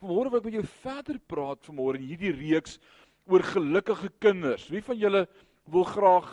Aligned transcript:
Vanmôre 0.00 0.30
wil 0.32 0.40
ek 0.40 0.46
met 0.48 0.54
jou 0.56 0.68
verder 0.80 1.16
praat 1.28 1.66
vanmôre 1.68 1.98
in 2.00 2.06
hierdie 2.08 2.32
reeks 2.32 2.78
oor 3.28 3.42
gelukkige 3.44 4.08
kinders. 4.24 4.62
Wie 4.72 4.80
van 4.80 4.96
julle 4.96 5.26
wil 5.68 5.84
graag 5.84 6.30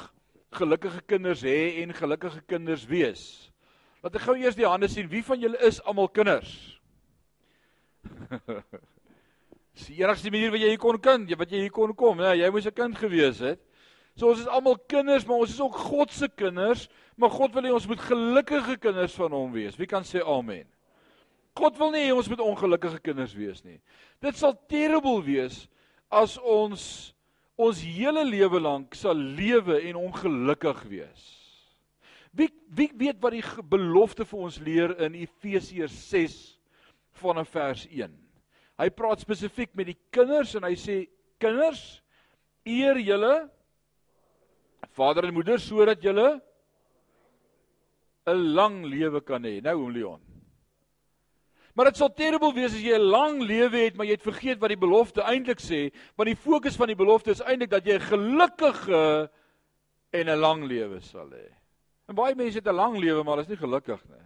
gelukkige 0.56 1.02
kinders 1.04 1.44
hê 1.44 1.82
en 1.82 1.92
gelukkige 1.92 2.46
kinders 2.48 2.86
wees? 2.88 3.26
Laat 4.00 4.16
ek 4.16 4.24
gou 4.24 4.38
eers 4.40 4.56
die 4.56 4.64
hande 4.64 4.88
sien. 4.88 5.10
Wie 5.12 5.20
van 5.20 5.44
julle 5.44 5.60
is 5.68 5.82
almal 5.84 6.08
kinders? 6.16 6.54
Dis 9.76 9.90
die 9.92 10.00
enigste 10.00 10.32
manier 10.32 10.56
wat 10.56 10.64
jy 10.64 10.72
hier 10.72 10.82
kon 10.86 11.02
kind, 11.04 11.36
wat 11.36 11.52
jy 11.52 11.66
hier 11.66 11.76
kon 11.76 11.92
kom, 12.00 12.24
né? 12.24 12.38
Jy 12.40 12.54
moes 12.56 12.72
'n 12.72 12.78
kind 12.80 12.96
gewees 12.96 13.44
het. 13.44 13.60
So 14.16 14.32
ons 14.32 14.46
is 14.46 14.48
almal 14.48 14.80
kinders, 14.88 15.28
maar 15.28 15.44
ons 15.44 15.52
is 15.52 15.60
ook 15.60 15.76
God 15.92 16.16
se 16.16 16.32
kinders, 16.32 16.88
maar 17.20 17.36
God 17.36 17.52
wil 17.52 17.68
hê 17.68 17.76
ons 17.76 17.92
moet 17.92 18.00
gelukkige 18.00 18.80
kinders 18.80 19.20
van 19.20 19.36
hom 19.36 19.52
wees. 19.52 19.76
Wie 19.76 19.92
kan 19.92 20.08
sê 20.08 20.24
amen? 20.24 20.72
God 21.58 21.78
wil 21.80 21.92
nie 21.94 22.06
hê 22.06 22.14
ons 22.14 22.30
moet 22.30 22.44
ongelukkige 22.44 23.02
kinders 23.04 23.34
wees 23.38 23.64
nie. 23.66 23.80
Dit 24.22 24.38
sal 24.38 24.56
terrible 24.70 25.22
wees 25.26 25.66
as 26.14 26.38
ons 26.38 27.14
ons 27.58 27.80
hele 27.82 28.22
lewe 28.28 28.62
lank 28.62 28.94
sal 28.96 29.18
lewe 29.18 29.80
en 29.90 29.98
ongelukkig 29.98 30.84
wees. 30.92 31.26
Wie 32.38 32.52
wie 32.78 32.92
weet 32.94 33.22
wat 33.24 33.34
die 33.34 33.44
belofte 33.66 34.28
vir 34.30 34.46
ons 34.46 34.60
leer 34.62 34.94
in 35.08 35.18
Efesiërs 35.18 35.96
6 36.12 36.38
vanaf 37.18 37.50
vers 37.56 37.86
1. 37.90 38.14
Hy 38.78 38.90
praat 38.94 39.24
spesifiek 39.24 39.74
met 39.74 39.90
die 39.90 39.98
kinders 40.14 40.54
en 40.58 40.68
hy 40.68 40.76
sê 40.78 41.00
kinders 41.42 42.04
eer 42.68 43.00
julle 43.02 43.48
vader 44.98 45.26
en 45.28 45.34
moeder 45.34 45.62
sodat 45.62 46.04
julle 46.04 46.40
'n 48.28 48.54
lang 48.54 48.84
lewe 48.86 49.22
kan 49.22 49.44
hê. 49.44 49.62
Nou 49.64 49.78
oom 49.82 49.94
Leon. 49.96 50.27
Maar 51.78 51.92
dit 51.92 52.00
sal 52.00 52.10
terrible 52.10 52.50
wees 52.56 52.74
as 52.74 52.82
jy 52.82 52.96
'n 52.98 53.06
lang 53.06 53.42
lewe 53.42 53.78
het, 53.78 53.96
maar 53.96 54.08
jy 54.08 54.16
het 54.18 54.26
vergeet 54.26 54.58
wat 54.58 54.74
die 54.74 54.82
belofte 54.82 55.22
eintlik 55.22 55.60
sê, 55.62 55.94
want 56.18 56.26
die 56.26 56.36
fokus 56.36 56.76
van 56.76 56.88
die 56.90 56.98
belofte 56.98 57.30
is 57.30 57.42
eintlik 57.46 57.70
dat 57.70 57.86
jy 57.86 58.00
'n 58.00 58.10
gelukkige 58.10 59.30
en 60.10 60.30
'n 60.30 60.40
lang 60.40 60.66
lewe 60.66 61.00
sal 61.02 61.30
hê. 61.30 61.54
En 62.10 62.16
baie 62.16 62.36
mense 62.36 62.58
het 62.58 62.68
'n 62.68 62.74
lang 62.74 62.98
lewe, 62.98 63.24
maar 63.24 63.40
is 63.40 63.48
nie 63.48 63.58
gelukkig 63.58 64.02
nie. 64.10 64.26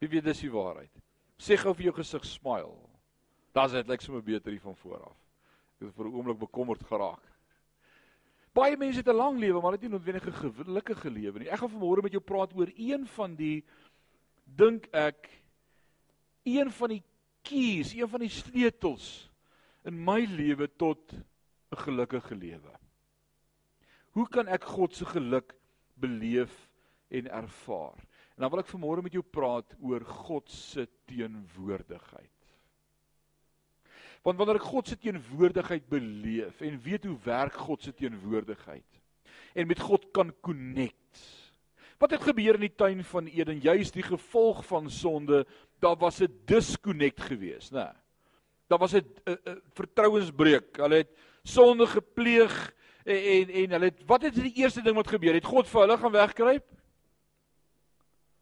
Wie 0.00 0.08
weet 0.08 0.24
dis 0.24 0.40
die 0.40 0.50
waarheid. 0.50 0.90
Sê 1.38 1.58
gou 1.58 1.74
vir 1.74 1.84
jou 1.84 1.92
gesig 1.92 2.24
smile. 2.24 2.88
Das 3.52 3.72
dit 3.72 3.86
lyk 3.86 4.00
sommer 4.00 4.22
beter 4.22 4.50
hier 4.50 4.60
van 4.60 4.76
voor 4.76 5.04
af. 5.04 5.16
Ek 5.80 5.88
het 5.88 5.94
vir 5.94 6.06
'n 6.06 6.14
oomblik 6.14 6.38
bekommerd 6.38 6.84
geraak. 6.84 7.22
Baie 8.54 8.76
mense 8.76 8.98
het 8.98 9.08
'n 9.08 9.16
lang 9.16 9.38
lewe, 9.38 9.60
maar 9.60 9.72
dit 9.72 9.82
nie 9.82 9.90
noodwendig 9.90 10.26
'n 10.26 10.54
gelukkige 10.64 11.10
lewe 11.10 11.38
nie. 11.38 11.50
Ek 11.50 11.58
gaan 11.58 11.70
vanmôre 11.70 12.02
met 12.02 12.12
jou 12.12 12.22
praat 12.22 12.54
oor 12.54 12.70
een 12.76 13.06
van 13.06 13.34
die 13.34 13.62
dink 14.44 14.86
ek 14.92 15.28
een 16.42 16.70
van 16.70 16.88
die 16.88 17.02
keys, 17.42 17.94
een 17.94 18.08
van 18.08 18.20
die 18.20 18.32
sleutels 18.32 19.28
in 19.88 19.96
my 20.04 20.24
lewe 20.24 20.68
tot 20.76 21.12
'n 21.70 21.82
gelukkige 21.84 22.34
lewe. 22.34 22.72
Hoe 24.16 24.28
kan 24.28 24.48
ek 24.48 24.64
God 24.64 24.94
se 24.94 25.04
geluk 25.04 25.54
beleef 25.94 26.68
en 27.08 27.30
ervaar? 27.30 27.98
En 28.36 28.42
dan 28.42 28.50
wil 28.50 28.60
ek 28.62 28.70
vanmôre 28.70 29.02
met 29.02 29.12
jou 29.12 29.22
praat 29.22 29.74
oor 29.80 30.04
God 30.04 30.50
se 30.50 30.88
teenwoordigheid. 31.06 32.30
Want 34.22 34.38
wanneer 34.38 34.60
ek 34.60 34.70
God 34.70 34.88
se 34.88 34.98
teenwoordigheid 34.98 35.88
beleef 35.88 36.60
en 36.60 36.80
weet 36.82 37.04
hoe 37.04 37.18
werk 37.24 37.54
God 37.54 37.82
se 37.82 37.94
teenwoordigheid 37.94 38.98
en 39.54 39.66
met 39.66 39.80
God 39.80 40.10
kan 40.10 40.34
connect. 40.40 41.22
Wat 41.98 42.10
het 42.10 42.22
gebeur 42.22 42.54
in 42.54 42.66
die 42.68 42.74
tuin 42.74 43.04
van 43.04 43.26
Eden? 43.26 43.58
Juist 43.60 43.96
die 43.96 44.06
gevolg 44.06 44.64
van 44.66 44.90
sonde 44.90 45.46
daar 45.80 45.96
was 45.96 46.20
'n 46.20 46.40
disconnect 46.44 47.20
geweest, 47.20 47.72
né? 47.72 47.94
Daar 48.66 48.78
was 48.78 48.94
'n 48.94 49.06
vertrouensbreuk. 49.72 50.76
Hulle 50.76 50.96
het 50.96 51.10
sonde 51.42 51.86
gepleeg 51.86 52.74
en 53.04 53.16
en, 53.16 53.48
en 53.50 53.70
hulle 53.70 53.84
het 53.84 54.04
wat 54.06 54.22
het 54.22 54.34
die 54.34 54.54
eerste 54.54 54.82
ding 54.82 54.96
wat 54.96 55.08
gebeur? 55.08 55.34
Het 55.34 55.44
God 55.44 55.68
vir 55.68 55.80
hulle 55.80 55.98
gaan 55.98 56.12
wegkruip? 56.12 56.64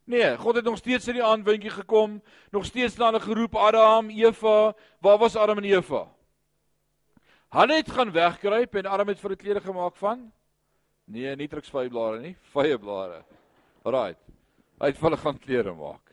Nee, 0.05 0.37
God 0.37 0.55
het 0.55 0.65
nog 0.65 0.77
steeds 0.79 1.09
in 1.09 1.15
die 1.15 1.25
aandwindjie 1.25 1.71
gekom, 1.71 2.23
nog 2.51 2.65
steeds 2.65 2.97
na 2.97 3.05
hulle 3.05 3.21
geroep 3.21 3.57
Adam, 3.57 4.11
Eva. 4.11 4.75
Waar 5.01 5.19
was 5.19 5.37
Adam 5.37 5.59
en 5.59 5.65
Eva? 5.65 6.07
Hulle 7.49 7.75
het 7.75 7.91
gaan 7.91 8.13
wegkruip 8.13 8.75
en 8.75 8.87
Adam 8.87 9.09
het 9.09 9.21
vir 9.21 9.31
hulle 9.31 9.43
klere 9.43 9.61
gemaak 9.61 9.97
van 9.97 10.33
Nee, 11.07 11.37
nie 11.39 11.47
truksvyblare 11.47 12.19
nie, 12.19 12.33
vyeblare. 12.51 13.21
Alraai. 13.87 14.17
Hy 14.81 14.89
het 14.91 14.99
vir 14.99 15.07
hulle 15.07 15.19
gaan 15.23 15.39
klere 15.39 15.75
maak. 15.79 16.06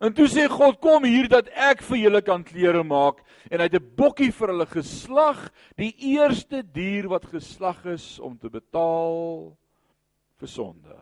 En 0.00 0.14
toe 0.16 0.26
sê 0.32 0.46
God 0.48 0.78
kom 0.80 1.04
hier 1.04 1.28
dat 1.28 1.50
ek 1.52 1.82
vir 1.84 1.98
julle 2.06 2.22
kan 2.24 2.44
klere 2.44 2.82
maak 2.82 3.20
en 3.50 3.60
hy 3.60 3.66
het 3.68 3.76
'n 3.76 3.96
bokkie 3.96 4.32
vir 4.32 4.48
hulle 4.48 4.66
geslag, 4.66 5.52
die 5.76 5.92
eerste 6.16 6.62
dier 6.62 7.08
wat 7.08 7.28
geslag 7.28 7.84
is 7.86 8.18
om 8.18 8.38
te 8.38 8.48
betaal 8.48 9.56
vir 10.38 10.48
sonde. 10.48 10.96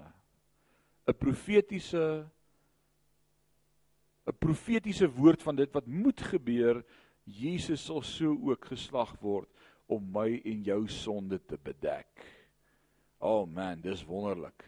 'n 1.06 1.14
Profetiese 1.14 2.26
'n 4.28 4.36
profetiese 4.38 5.08
woord 5.08 5.42
van 5.42 5.56
dit 5.56 5.72
wat 5.72 5.86
moet 5.86 6.20
gebeur, 6.20 6.84
Jesus 7.24 7.84
sal 7.84 8.02
so 8.02 8.36
ook 8.50 8.64
geslag 8.64 9.14
word 9.20 9.48
om 9.86 10.04
my 10.12 10.40
en 10.44 10.62
jou 10.64 10.88
sonde 10.88 11.38
te 11.46 11.56
bedek. 11.56 12.24
Oh 13.18 13.46
man, 13.46 13.80
dis 13.80 14.04
wonderlik. 14.04 14.64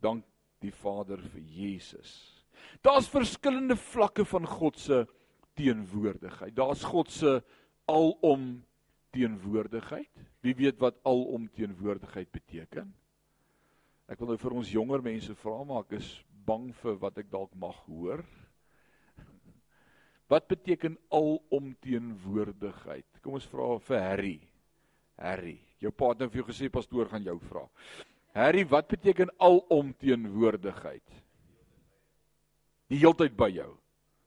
Dank 0.00 0.24
die 0.60 0.72
Vader 0.72 1.20
vir 1.32 1.40
Jesus. 1.40 2.35
Daar's 2.84 3.08
verskillende 3.10 3.76
vlakke 3.76 4.24
van 4.24 4.46
God 4.46 4.78
se 4.78 5.04
teenwoordigheid. 5.56 6.54
Daar's 6.56 6.84
God 6.84 7.10
se 7.10 7.40
alom 7.84 8.64
teenwoordigheid. 9.10 10.12
Wie 10.44 10.54
weet 10.54 10.78
wat 10.78 10.98
alom 11.02 11.48
teenwoordigheid 11.56 12.30
beteken? 12.30 12.92
Ek 14.06 14.20
wil 14.20 14.34
nou 14.34 14.38
vir 14.38 14.54
ons 14.54 14.70
jonger 14.70 15.02
mense 15.02 15.34
vra 15.40 15.62
maar 15.66 15.86
ek 15.86 15.96
is 15.98 16.10
bang 16.46 16.68
vir 16.82 16.98
wat 17.02 17.16
ek 17.18 17.30
dalk 17.32 17.54
mag 17.58 17.78
hoor. 17.88 18.22
Wat 20.30 20.46
beteken 20.50 20.98
alom 21.14 21.72
teenwoordigheid? 21.82 23.06
Kom 23.22 23.38
ons 23.38 23.46
vra 23.50 23.76
vir 23.88 24.02
Harry. 24.02 24.38
Harry, 25.22 25.56
jou 25.82 25.92
pa 25.94 26.10
het 26.12 26.22
nou 26.22 26.28
vir 26.30 26.42
jou 26.42 26.48
gesê 26.50 26.70
pastoor 26.72 27.08
gaan 27.10 27.24
jou 27.26 27.38
vra. 27.48 27.64
Harry, 28.36 28.66
wat 28.68 28.90
beteken 28.90 29.30
alom 29.40 29.94
teenwoordigheid? 30.02 31.22
Die 32.92 33.00
heeltyd 33.00 33.36
by 33.38 33.50
jou. 33.54 33.70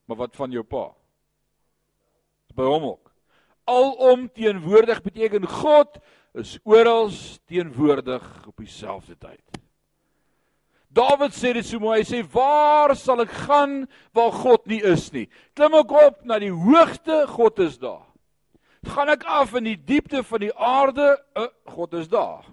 Maar 0.09 0.23
wat 0.25 0.35
van 0.39 0.51
jou 0.51 0.63
pa? 0.65 0.89
By 2.57 2.65
hom 2.65 2.87
ook. 2.95 3.11
Alom 3.69 4.25
teenwoordig 4.33 5.03
beteken 5.05 5.45
God 5.47 5.99
is 6.33 6.57
oral 6.63 7.11
teenwoordig 7.49 8.25
op 8.49 8.57
dieselfde 8.57 9.17
tyd. 9.17 9.43
Dawid 10.89 11.35
sê 11.37 11.51
dit 11.53 11.65
so 11.65 11.77
mooi, 11.81 11.99
hy 11.99 12.05
sê 12.07 12.23
waar 12.33 12.95
sal 12.97 13.21
ek 13.21 13.33
gaan 13.45 13.83
waar 14.17 14.31
God 14.33 14.65
nie 14.69 14.81
is 14.81 15.11
nie? 15.13 15.27
Klim 15.53 15.77
ek 15.77 15.93
op 15.93 16.23
na 16.25 16.39
die 16.41 16.49
hoogte, 16.49 17.27
God 17.29 17.61
is 17.61 17.77
daar. 17.77 18.07
Gaan 18.89 19.11
ek 19.13 19.27
af 19.29 19.53
in 19.59 19.67
die 19.69 19.77
diepte 19.77 20.23
van 20.25 20.41
die 20.41 20.53
aarde, 20.55 21.11
uh, 21.37 21.49
God 21.75 21.93
is 21.99 22.09
daar. 22.09 22.47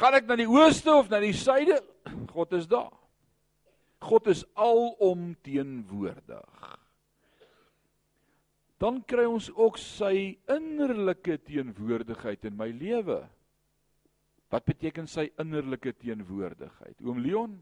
Gaan 0.00 0.16
ek 0.16 0.30
na 0.30 0.38
die 0.40 0.48
ooste 0.48 0.94
of 0.94 1.12
na 1.12 1.20
die 1.20 1.34
suide, 1.36 1.82
God 2.32 2.56
is 2.56 2.64
daar. 2.70 2.92
God 4.02 4.28
is 4.32 4.42
alom 4.58 5.32
teenwoordig. 5.46 6.70
Dan 8.82 8.98
kry 9.06 9.28
ons 9.30 9.46
ook 9.54 9.78
sy 9.78 10.34
innerlike 10.50 11.36
teenwoordigheid 11.46 12.48
in 12.50 12.56
my 12.58 12.72
lewe. 12.74 13.20
Wat 14.50 14.66
beteken 14.66 15.06
sy 15.08 15.28
innerlike 15.40 15.94
teenwoordigheid? 16.02 16.98
Oom 17.06 17.22
Leon, 17.22 17.54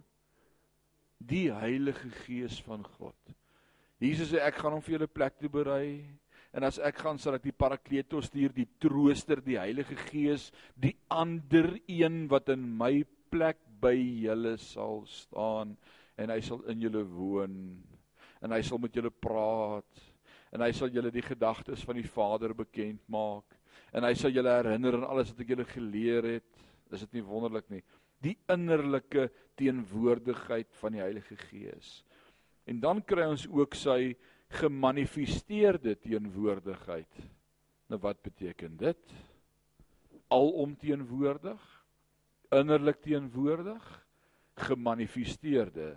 die 1.21 1.51
Heilige 1.53 2.09
Gees 2.25 2.57
van 2.65 2.87
God. 2.97 3.37
Jesus 4.01 4.33
sê 4.33 4.41
ek 4.41 4.63
gaan 4.63 4.73
hom 4.73 4.83
vir 4.85 4.97
julle 4.97 5.13
plek 5.13 5.37
toe 5.37 5.53
berei 5.53 6.01
en 6.57 6.65
as 6.67 6.81
ek 6.83 7.03
gaan 7.05 7.21
sal 7.21 7.37
ek 7.37 7.45
die 7.45 7.55
Parakletos 7.55 8.31
stuur, 8.31 8.55
die 8.57 8.67
Trooster, 8.81 9.43
die 9.45 9.59
Heilige 9.61 9.99
Gees, 10.09 10.49
die 10.75 10.97
ander 11.13 11.77
een 11.85 12.25
wat 12.33 12.49
in 12.51 12.65
my 12.81 13.05
plek 13.31 13.61
by 13.81 13.95
julle 13.95 14.57
sal 14.59 15.05
staan 15.07 15.77
en 16.21 16.33
hy 16.35 16.41
sal 16.45 16.61
in 16.69 16.83
julle 16.85 17.03
woon 17.09 17.55
en 18.41 18.55
hy 18.55 18.61
sal 18.65 18.81
met 18.83 18.97
julle 18.97 19.13
praat 19.13 20.03
en 20.53 20.65
hy 20.65 20.71
sal 20.77 20.93
julle 20.93 21.13
die 21.15 21.25
gedagtes 21.25 21.85
van 21.87 21.97
die 21.97 22.09
Vader 22.09 22.53
bekend 22.57 23.03
maak 23.13 23.57
en 23.97 24.07
hy 24.07 24.13
sal 24.19 24.35
julle 24.35 24.53
herinner 24.53 24.99
aan 24.99 25.09
alles 25.09 25.33
wat 25.33 25.43
ek 25.45 25.55
julle 25.55 25.67
geleer 25.67 26.29
het. 26.37 26.67
Is 26.91 27.05
dit 27.07 27.19
nie 27.19 27.27
wonderlik 27.27 27.69
nie? 27.71 27.83
Die 28.23 28.37
innerlike 28.53 29.29
teenwoordigheid 29.59 30.69
van 30.81 30.95
die 30.95 31.03
Heilige 31.03 31.39
Gees. 31.49 32.01
En 32.69 32.81
dan 32.83 33.01
kry 33.07 33.25
ons 33.31 33.47
ook 33.49 33.75
sy 33.79 34.15
gemanifesteerde 34.61 35.97
teenwoordigheid. 36.03 37.21
Nou 37.91 37.99
wat 38.03 38.21
beteken 38.27 38.77
dit? 38.79 39.15
Alom 40.31 40.77
teenwoordig? 40.79 41.63
Innerlik 42.55 43.01
teenwoordig? 43.07 43.83
Gemanifesteerde 44.61 45.95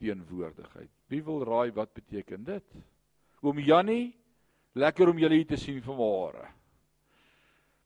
teenwoordigheid. 0.00 0.90
Wie 1.12 1.22
wil 1.24 1.44
raai 1.46 1.70
wat 1.76 1.92
beteken 1.96 2.44
dit? 2.44 2.76
Oom 3.44 3.60
Jannie, 3.60 4.14
lekker 4.74 5.10
om 5.12 5.20
julle 5.20 5.38
hier 5.38 5.48
te 5.48 5.60
sien 5.60 5.82
vanmôre. 5.84 6.46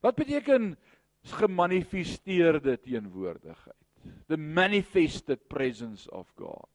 Wat 0.04 0.16
beteken 0.16 0.72
gemanifesteerde 1.38 2.78
teenwoordigheid? 2.80 3.74
The 4.30 4.38
manifested 4.38 5.48
presence 5.50 6.06
of 6.14 6.30
God. 6.38 6.70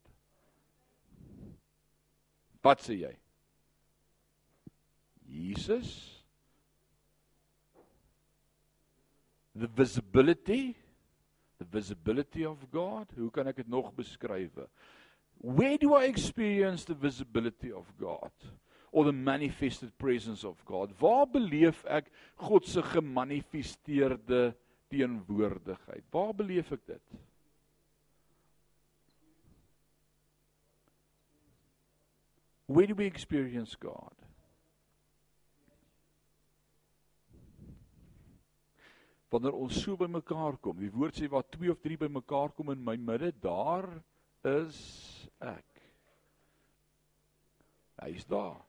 Wat 2.64 2.80
sê 2.84 3.00
jy? 3.02 3.14
Jesus 5.24 5.90
the 9.54 9.68
visibility 9.70 10.74
the 11.58 11.64
visibility 11.64 12.44
of 12.44 12.58
God. 12.72 13.10
Hoe 13.16 13.30
kan 13.30 13.48
ek 13.50 13.62
dit 13.62 13.68
nog 13.70 13.92
beskryf? 13.94 14.56
Where 15.44 15.76
do 15.76 15.92
I 15.94 16.04
experience 16.08 16.84
the 16.84 16.94
visibility 16.94 17.70
of 17.70 17.84
God? 18.00 18.32
or 18.94 19.04
the 19.04 19.12
manifested 19.12 19.90
presence 19.98 20.44
of 20.44 20.64
God. 20.64 20.92
Waar 21.00 21.26
beleef 21.26 21.82
ek 21.90 22.06
God 22.38 22.62
se 22.64 22.82
gemanifesteerde 22.92 24.54
teenwoordigheid? 24.86 26.04
Waar 26.14 26.30
beleef 26.38 26.70
ek 26.76 26.84
dit? 26.86 27.16
Where 32.70 32.86
do 32.86 32.94
we 32.94 33.10
experience 33.10 33.74
God? 33.82 34.14
Wanneer 39.34 39.58
ons 39.58 39.82
so 39.82 39.98
by 39.98 40.06
mekaar 40.06 40.54
kom, 40.62 40.78
die 40.78 40.94
woord 40.94 41.18
sê 41.18 41.26
waar 41.26 41.42
twee 41.50 41.74
of 41.74 41.82
drie 41.82 41.98
by 41.98 42.06
mekaar 42.06 42.54
kom 42.54 42.70
in 42.70 42.86
my 42.86 42.94
midde, 42.94 43.34
daar 43.42 43.90
is 44.44 44.78
ek. 45.40 45.82
Hy 48.02 48.12
is 48.14 48.26
daar. 48.28 48.60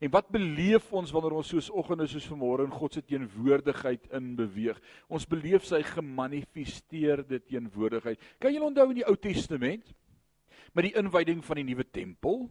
En 0.00 0.08
wat 0.14 0.30
beleef 0.32 0.86
ons 0.96 1.10
wanneer 1.12 1.34
ons 1.36 1.50
soos 1.52 1.68
oggende 1.76 2.06
soos 2.08 2.24
vanmôre 2.30 2.64
in 2.64 2.72
God 2.72 2.96
se 2.96 3.02
teenwoordigheid 3.04 4.06
in 4.16 4.32
beweeg? 4.38 4.78
Ons 5.12 5.28
beleef 5.28 5.66
sy 5.68 5.82
gemanifesteerde 5.84 7.42
teenwoordigheid. 7.44 8.22
Kan 8.40 8.54
julle 8.54 8.70
onthou 8.70 8.88
in 8.94 9.02
die 9.02 9.08
Ou 9.08 9.16
Testament 9.20 9.92
met 10.72 10.88
die 10.88 10.96
inwyding 10.96 11.44
van 11.44 11.60
die 11.60 11.66
nuwe 11.68 11.84
tempel? 11.84 12.46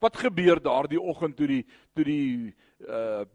Wat 0.00 0.16
gebeur 0.16 0.62
daardie 0.64 1.00
oggend 1.00 1.36
toe 1.36 1.50
die 1.50 1.62
toe 1.92 2.08
die 2.08 2.26
uh 2.88 3.26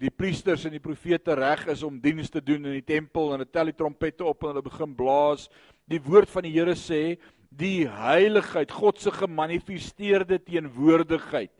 die 0.00 0.08
priesters 0.08 0.64
en 0.64 0.72
die 0.72 0.80
profete 0.80 1.34
reg 1.36 1.66
is 1.68 1.82
om 1.84 1.98
diens 2.00 2.30
te 2.32 2.40
doen 2.40 2.64
in 2.64 2.78
die 2.78 2.86
tempel 2.88 3.34
en 3.34 3.36
hulle 3.36 3.50
tel 3.52 3.68
die 3.68 3.76
trompette 3.76 4.24
op 4.24 4.40
en 4.40 4.54
hulle 4.54 4.64
begin 4.64 4.94
blaas. 4.96 5.50
Die 5.90 6.00
woord 6.02 6.30
van 6.32 6.46
die 6.46 6.54
Here 6.54 6.76
sê 6.78 7.18
die 7.54 7.86
heiligheid, 7.86 8.72
God 8.72 8.98
se 8.98 9.12
gemanifesteerde 9.14 10.40
teenwoordigheid 10.42 11.52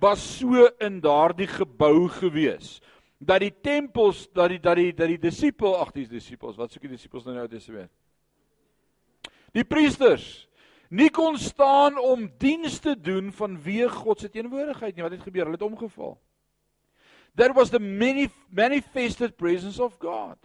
was 0.00 0.22
so 0.38 0.70
in 0.80 1.02
daardie 1.04 1.46
gebou 1.50 2.08
gewees 2.08 2.78
dat 3.20 3.42
die 3.44 3.52
tempels 3.52 4.24
dat 4.32 4.48
die 4.54 4.58
dat 4.58 4.78
die 4.80 4.94
dat 4.96 5.10
die 5.12 5.20
disipel 5.20 5.76
ag 5.76 5.92
die 5.92 6.06
disipels 6.08 6.56
wat 6.56 6.72
soek 6.72 6.86
die 6.86 6.94
disipels 6.94 7.26
nou 7.26 7.36
nou 7.36 7.44
dis 7.50 7.68
weer 7.68 7.90
die 9.52 9.66
priesters 9.68 10.46
nie 10.92 11.08
kon 11.12 11.38
staan 11.40 11.96
om 12.00 12.26
diens 12.40 12.76
te 12.84 12.92
doen 12.96 13.30
vanweë 13.32 13.88
God 13.94 14.20
se 14.20 14.28
teenwoordigheid 14.28 14.96
nie. 14.96 15.04
Wat 15.04 15.14
het 15.14 15.24
gebeur? 15.24 15.46
Hulle 15.46 15.56
het 15.56 15.64
omgeval. 15.64 16.18
There 17.34 17.54
was 17.56 17.70
the 17.72 17.80
many 17.80 18.28
manifested 18.50 19.36
presence 19.40 19.80
of 19.80 19.96
god 19.98 20.36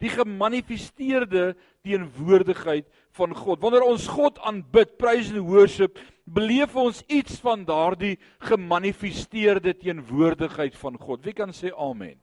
die 0.00 0.10
gemanifesteerde 0.12 1.54
teenwoordigheid 1.84 2.88
van 3.16 3.34
God 3.36 3.60
wanneer 3.60 3.84
ons 3.84 4.08
God 4.08 4.38
aanbid 4.48 4.96
praise 5.00 5.32
and 5.34 5.46
worship 5.48 5.98
beleef 6.24 6.76
ons 6.78 7.02
iets 7.08 7.40
van 7.42 7.64
daardie 7.68 8.16
gemanifesteerde 8.46 9.74
teenwoordigheid 9.74 10.76
van 10.78 10.98
God. 11.00 11.24
Wie 11.26 11.34
kan 11.34 11.52
sê 11.56 11.72
amen? 11.74 12.18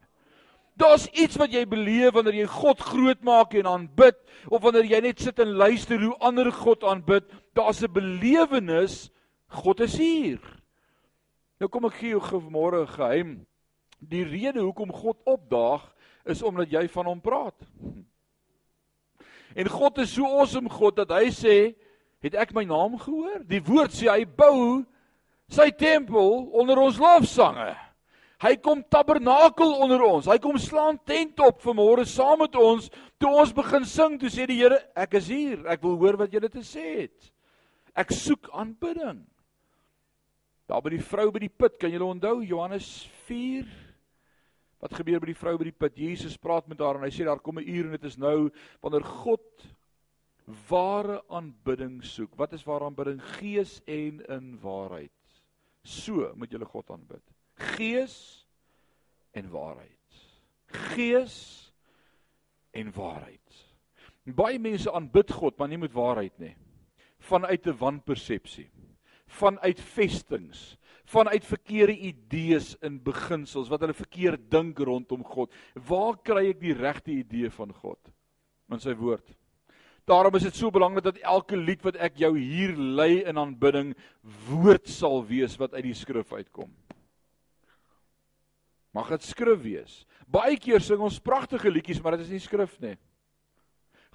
Daar's 0.77 1.07
iets 1.18 1.39
wat 1.41 1.53
jy 1.53 1.63
beleef 1.65 2.13
wanneer 2.13 2.44
jy 2.44 2.47
God 2.53 2.81
groot 2.85 3.24
maak 3.25 3.56
en 3.57 3.69
aanbid 3.69 4.18
of 4.45 4.62
wanneer 4.62 4.85
jy 4.85 5.01
net 5.07 5.24
sit 5.25 5.39
en 5.41 5.56
luister 5.57 6.00
hoe 6.01 6.13
ander 6.21 6.51
God 6.53 6.85
aanbid. 6.85 7.25
Daar's 7.57 7.81
'n 7.81 7.91
belewenis 7.91 9.09
God 9.50 9.79
is 9.81 9.97
hier. 9.97 10.39
Nou 11.59 11.69
kom 11.69 11.85
ek 11.85 11.97
gee 11.97 12.09
jou 12.09 12.21
vanmôre 12.21 12.83
'n 12.83 12.94
geheim. 12.94 13.45
Die 14.00 14.24
rede 14.24 14.62
hoekom 14.62 14.91
God 14.94 15.18
opdaag 15.25 15.81
is 16.31 16.44
omdat 16.45 16.71
jy 16.71 16.85
van 16.91 17.12
hom 17.12 17.19
praat. 17.24 17.57
En 19.57 19.69
God 19.74 19.97
is 20.03 20.13
so 20.13 20.27
awesome 20.38 20.69
God 20.69 21.00
dat 21.00 21.12
hy 21.15 21.29
sê 21.33 21.57
Het 22.24 22.38
ek 22.38 22.53
my 22.56 22.65
naam 22.65 22.97
gehoor? 23.00 23.44
Die 23.45 23.62
woord 23.62 23.94
sê 23.94 24.09
hy 24.09 24.24
bou 24.25 24.81
sy 25.53 25.69
tempel 25.77 26.47
onder 26.57 26.79
ons 26.81 26.97
lofsange. 27.01 27.69
Hy 28.41 28.53
kom 28.62 28.83
tabernakel 28.85 29.71
onder 29.81 30.03
ons. 30.06 30.27
Hy 30.29 30.38
kom 30.41 30.57
slaan 30.62 31.00
tent 31.09 31.39
op 31.41 31.62
vanmôre 31.63 32.06
saam 32.09 32.44
met 32.44 32.57
ons. 32.57 32.89
Toe 33.18 33.31
ons 33.41 33.53
begin 33.56 33.85
sing, 33.89 34.18
toe 34.21 34.29
sê 34.33 34.45
die 34.50 34.59
Here, 34.59 34.77
ek 34.97 35.18
is 35.18 35.31
hier. 35.33 35.63
Ek 35.69 35.81
wil 35.85 35.97
hoor 35.97 36.19
wat 36.21 36.33
julle 36.33 36.50
te 36.53 36.62
sê 36.65 36.85
het. 37.07 37.31
Ek 37.97 38.13
soek 38.13 38.51
aanbidding. 38.53 39.24
Daar 40.69 40.83
by 40.85 40.94
die 40.94 41.01
vrou 41.01 41.31
by 41.33 41.41
die 41.41 41.53
put, 41.53 41.79
kan 41.81 41.94
julle 41.94 42.12
onthou 42.12 42.41
Johannes 42.45 43.07
4? 43.29 43.65
Wat 44.79 44.94
gebeur 44.94 45.19
by 45.19 45.31
die 45.31 45.38
vrou 45.38 45.57
by 45.57 45.63
die 45.63 45.75
put? 45.75 45.97
Jesus 45.97 46.38
praat 46.38 46.68
met 46.68 46.79
haar 46.79 47.00
en 47.00 47.03
hy 47.03 47.12
sê 47.13 47.25
daar 47.25 47.41
kom 47.41 47.59
'n 47.59 47.68
uur 47.68 47.85
en 47.85 47.91
dit 47.91 48.03
is 48.03 48.18
nou 48.18 48.50
wanneer 48.81 49.03
God 49.03 49.65
ware 50.69 51.21
aanbidding 51.29 52.03
soek. 52.03 52.35
Wat 52.38 52.53
is 52.53 52.63
ware 52.63 52.85
aanbidding? 52.85 53.21
Gees 53.21 53.81
en 53.85 54.21
in 54.27 54.59
waarheid. 54.62 55.12
So 55.83 56.31
moet 56.35 56.51
jy 56.51 56.63
God 56.65 56.89
aanbid. 56.91 57.24
Gees 57.75 58.45
en 59.33 59.50
waarheid. 59.50 60.21
Gees 60.68 61.38
en 62.71 62.91
waarheid. 62.91 63.63
Baie 64.27 64.59
mense 64.59 64.91
aanbid 64.91 65.31
God, 65.31 65.57
maar 65.57 65.69
nie 65.71 65.79
met 65.79 65.94
waarheid 65.95 66.35
nie. 66.39 66.56
Vanuit 67.19 67.68
'n 67.68 67.77
wanpersepsie. 67.77 68.69
Vanuit 69.27 69.79
vestings, 69.79 70.77
vanuit 71.07 71.45
verkeerde 71.48 71.95
idees 72.09 72.74
in 72.83 73.00
beginsels 73.04 73.69
wat 73.71 73.83
hulle 73.83 73.95
verkeerd 73.95 74.50
dink 74.51 74.80
rondom 74.80 75.24
God. 75.24 75.54
Waar 75.88 76.18
kry 76.19 76.50
ek 76.51 76.62
die 76.62 76.75
regte 76.75 77.13
idee 77.15 77.51
van 77.54 77.71
God? 77.71 78.00
In 78.71 78.83
sy 78.83 78.95
woord. 79.00 79.25
Daarom 80.07 80.36
is 80.39 80.45
dit 80.48 80.56
so 80.56 80.71
belangrik 80.71 81.04
dat 81.04 81.19
elke 81.24 81.57
lied 81.59 81.83
wat 81.83 81.98
ek 82.00 82.19
jou 82.19 82.33
hier 82.39 82.75
lei 82.75 83.24
in 83.27 83.39
aanbidding 83.39 83.94
woord 84.48 84.88
sal 84.88 85.19
wees 85.27 85.57
wat 85.59 85.75
uit 85.75 85.89
die 85.89 85.98
skrif 85.98 86.31
uitkom. 86.31 86.71
Mag 88.96 89.12
dit 89.12 89.27
skrif 89.27 89.60
wees. 89.63 89.98
Baie 90.27 90.55
keer 90.60 90.84
sing 90.84 91.03
ons 91.03 91.20
pragtige 91.24 91.72
liedjies, 91.72 92.00
maar 92.03 92.15
dit 92.15 92.25
is 92.25 92.34
nie 92.36 92.43
skrif 92.43 92.77
nie. 92.84 92.96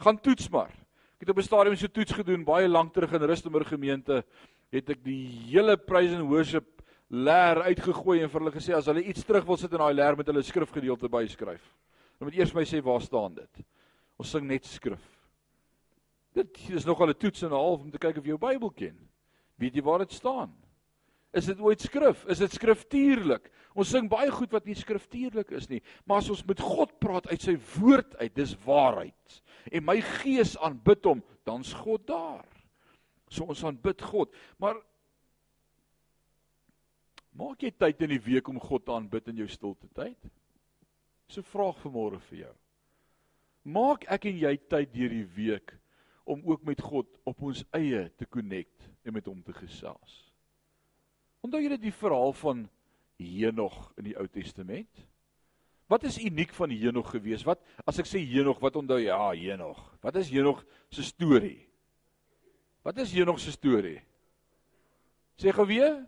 Gaan 0.00 0.18
toets 0.20 0.48
maar. 0.52 0.72
Ek 1.20 1.28
het 1.28 1.30
op 1.30 1.38
'n 1.38 1.46
stadium 1.46 1.76
so 1.76 1.86
toets 1.86 2.12
gedoen 2.12 2.44
baie 2.44 2.68
lank 2.68 2.92
terug 2.92 3.12
in 3.12 3.22
Rustenburg 3.22 3.68
gemeente, 3.68 4.24
het 4.72 4.90
ek 4.90 5.04
die 5.04 5.28
hele 5.52 5.76
praise 5.76 6.16
and 6.16 6.28
worship 6.28 6.81
leer 7.12 7.60
uitgegooi 7.68 8.22
en 8.22 8.30
vir 8.32 8.40
hulle 8.40 8.54
gesê 8.54 8.72
as 8.76 8.88
hulle 8.88 9.04
iets 9.04 9.24
terug 9.28 9.44
wil 9.44 9.58
sit 9.60 9.72
in 9.72 9.82
daai 9.82 9.92
leer 9.92 10.16
met 10.16 10.28
hulle 10.30 10.42
skrifgedeelte 10.42 11.10
byskryf. 11.12 11.64
Dan 12.16 12.28
moet 12.28 12.38
eers 12.38 12.54
my 12.56 12.64
sê 12.64 12.80
waar 12.84 13.02
staan 13.04 13.34
dit? 13.36 13.64
Ons 14.16 14.32
sing 14.32 14.46
net 14.48 14.64
skrif. 14.64 15.02
Dit 16.32 16.56
is 16.72 16.86
nogal 16.88 17.10
'n 17.10 17.18
toets 17.18 17.42
en 17.42 17.52
'n 17.52 17.60
half 17.60 17.80
om 17.80 17.90
te 17.90 17.98
kyk 17.98 18.16
of 18.16 18.24
jy 18.24 18.32
jou 18.32 18.38
Bybel 18.38 18.70
ken. 18.70 18.96
Weet 19.58 19.74
jy 19.74 19.82
waar 19.82 19.98
dit 19.98 20.12
staan? 20.12 20.54
Is 21.32 21.46
dit 21.46 21.60
ooit 21.60 21.80
skrif? 21.80 22.24
Is 22.26 22.38
dit 22.38 22.52
skriftuurlik? 22.52 23.50
Ons 23.74 23.90
sing 23.90 24.08
baie 24.08 24.30
goed 24.30 24.52
wat 24.52 24.64
nie 24.64 24.74
skriftuurlik 24.74 25.50
is 25.50 25.68
nie, 25.68 25.82
maar 26.04 26.18
as 26.18 26.30
ons 26.30 26.44
met 26.44 26.60
God 26.60 26.98
praat 27.00 27.28
uit 27.28 27.40
sy 27.40 27.56
woord 27.78 28.16
uit, 28.16 28.34
dis 28.34 28.56
waarheid. 28.64 29.42
En 29.72 29.84
my 29.84 30.00
gees 30.00 30.56
aanbid 30.58 31.04
hom, 31.04 31.22
dan's 31.44 31.72
God 31.72 32.06
daar. 32.06 32.44
So 33.28 33.44
ons 33.44 33.64
aanbid 33.64 34.02
God, 34.02 34.34
maar 34.58 34.76
maak 37.38 37.62
jy 37.64 37.70
tyd 37.74 38.02
in 38.04 38.14
die 38.14 38.22
week 38.22 38.48
om 38.48 38.60
God 38.60 38.88
aanbid 38.92 39.30
in 39.32 39.42
jou 39.42 39.48
stilte 39.50 39.88
tyd? 39.96 40.18
So 41.32 41.44
vraag 41.52 41.78
vanmôre 41.80 42.20
vir 42.28 42.44
jou. 42.44 42.54
Maak 43.72 44.04
ek 44.10 44.26
en 44.28 44.40
jy 44.42 44.56
tyd 44.68 44.92
deur 44.92 45.14
die 45.14 45.28
week 45.36 45.76
om 46.28 46.42
ook 46.46 46.64
met 46.66 46.80
God 46.82 47.08
op 47.28 47.42
ons 47.42 47.62
eie 47.74 48.04
te 48.18 48.26
connect 48.26 48.90
en 49.06 49.14
met 49.16 49.26
hom 49.26 49.40
te 49.42 49.54
gesels. 49.56 50.18
Onthou 51.42 51.62
julle 51.62 51.78
die 51.80 51.94
verhaal 51.94 52.34
van 52.38 52.66
Henog 53.22 53.78
in 53.98 54.10
die 54.10 54.16
Ou 54.18 54.26
Testament? 54.30 55.02
Wat 55.90 56.06
is 56.08 56.20
uniek 56.22 56.54
van 56.56 56.70
Henog 56.70 57.10
gewees? 57.12 57.44
Wat 57.46 57.60
as 57.86 57.98
ek 58.00 58.08
sê 58.08 58.22
Henog, 58.22 58.62
wat 58.62 58.78
onthou 58.78 59.00
jy? 59.00 59.10
Ja, 59.10 59.32
Henog. 59.34 59.80
Wat 60.02 60.16
is 60.20 60.30
Henog 60.32 60.62
se 60.90 61.04
storie? 61.06 61.60
Wat 62.86 62.98
is 63.02 63.12
Henog 63.14 63.40
se 63.42 63.54
storie? 63.54 63.98
Sê 65.38 65.52
gou 65.54 65.66
weer. 65.66 66.00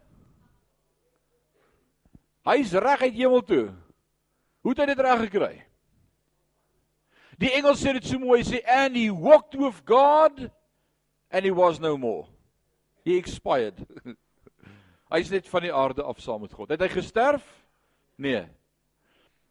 Hy's 2.44 2.72
reg 2.72 3.02
uit 3.02 3.14
hemel 3.16 3.42
toe. 3.42 3.64
Hoe 4.64 4.72
het 4.72 4.82
hy 4.82 4.86
dit 4.90 5.00
reg 5.00 5.22
gekry? 5.26 5.54
Die 7.40 7.50
Engels 7.56 7.80
sê 7.82 7.94
dit 7.96 8.06
so 8.06 8.20
mooi, 8.20 8.42
sê 8.46 8.60
and 8.68 8.96
he 8.96 9.08
walked 9.10 9.56
with 9.58 9.80
God 9.88 10.50
and 11.30 11.44
he 11.44 11.50
was 11.50 11.80
no 11.80 11.96
more. 11.96 12.28
He 13.04 13.16
expired. 13.18 13.80
Hy's 15.12 15.30
net 15.32 15.48
van 15.50 15.66
die 15.66 15.72
aarde 15.72 16.04
af 16.04 16.20
saam 16.22 16.44
met 16.44 16.54
God. 16.54 16.70
Het 16.72 16.84
hy 16.84 16.90
gesterf? 16.92 17.44
Nee. 18.16 18.44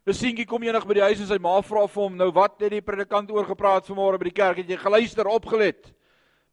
'n 0.04 0.12
Seentjie 0.12 0.44
kom 0.44 0.62
eendag 0.62 0.84
by 0.84 0.98
die 0.98 1.06
huis 1.06 1.20
en 1.24 1.28
sy 1.30 1.38
ma 1.40 1.54
vra 1.64 1.86
vir 1.88 2.02
hom, 2.02 2.16
"Nou 2.16 2.30
wat 2.36 2.60
het 2.60 2.74
die 2.74 2.84
predikant 2.84 3.30
oor 3.32 3.46
gepraat 3.48 3.86
vanmôre 3.88 4.18
by 4.20 4.28
die 4.28 4.36
kerk? 4.36 4.58
Het 4.60 4.74
jy 4.74 4.76
geluister, 4.76 5.26
opgelet?" 5.26 5.94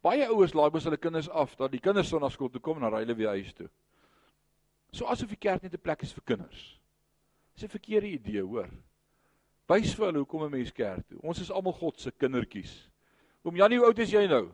Baie 0.02 0.24
ouers 0.26 0.54
laai 0.54 0.70
mos 0.72 0.84
hulle 0.84 0.96
kinders 0.96 1.28
af 1.28 1.54
dat 1.56 1.70
die 1.70 1.80
kinders 1.80 2.08
sonnaskool 2.08 2.48
toe 2.50 2.60
kom 2.60 2.76
en 2.76 2.82
dan 2.82 2.94
ry 2.94 3.02
hulle 3.04 3.14
weer 3.14 3.36
huis 3.36 3.52
toe. 3.52 3.68
So 4.92 5.08
asof 5.08 5.30
die 5.32 5.40
kerk 5.40 5.62
net 5.62 5.74
'n 5.74 5.80
plek 5.80 6.02
is 6.02 6.12
vir 6.12 6.24
kinders. 6.24 6.78
Dis 7.54 7.64
'n 7.64 7.68
verkeerde 7.68 8.08
idee, 8.08 8.42
hoor. 8.42 8.68
Wys 9.68 9.94
vir 9.94 10.06
hulle 10.06 10.18
hoekom 10.18 10.44
'n 10.44 10.50
mens 10.50 10.72
kerk 10.72 11.08
toe. 11.08 11.18
Ons 11.22 11.40
is 11.40 11.50
almal 11.50 11.72
God 11.72 12.00
se 12.00 12.10
kindertjies. 12.10 12.90
Oom 13.44 13.56
Janie, 13.56 13.78
hoe 13.78 13.86
oud 13.86 13.98
is 13.98 14.10
jy 14.10 14.26
nou? 14.26 14.52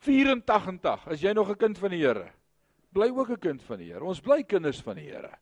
84. 0.00 1.08
As 1.08 1.20
jy 1.20 1.32
nog 1.32 1.50
'n 1.50 1.56
kind 1.56 1.78
van 1.78 1.90
die 1.90 2.04
Here, 2.04 2.32
bly 2.92 3.08
ook 3.08 3.30
'n 3.30 3.40
kind 3.40 3.62
van 3.62 3.78
die 3.78 3.92
Here. 3.92 4.04
Ons 4.04 4.20
bly 4.20 4.42
kinders 4.42 4.80
van 4.80 4.96
die 4.96 5.10
Here. 5.10 5.38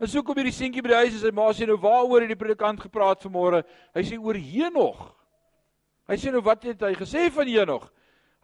En 0.00 0.06
so 0.06 0.22
kom 0.22 0.36
hierdie 0.36 0.52
seentjie 0.52 0.82
by 0.82 0.88
die 0.88 0.94
huis 0.94 1.14
en 1.14 1.20
sy 1.20 1.30
ma 1.34 1.50
sê 1.52 1.66
nou 1.66 1.76
waaroor 1.76 2.20
het 2.20 2.28
die 2.28 2.36
predikant 2.36 2.80
gepraat 2.80 3.22
vanmôre? 3.22 3.64
Hy 3.94 4.02
sê 4.02 4.18
oor 4.18 4.34
Henog. 4.34 5.14
Hy 6.06 6.16
sê 6.16 6.30
nou 6.30 6.40
wat 6.40 6.62
het 6.62 6.80
hy 6.80 6.94
gesê 6.94 7.30
van 7.30 7.46
Henog? 7.46 7.92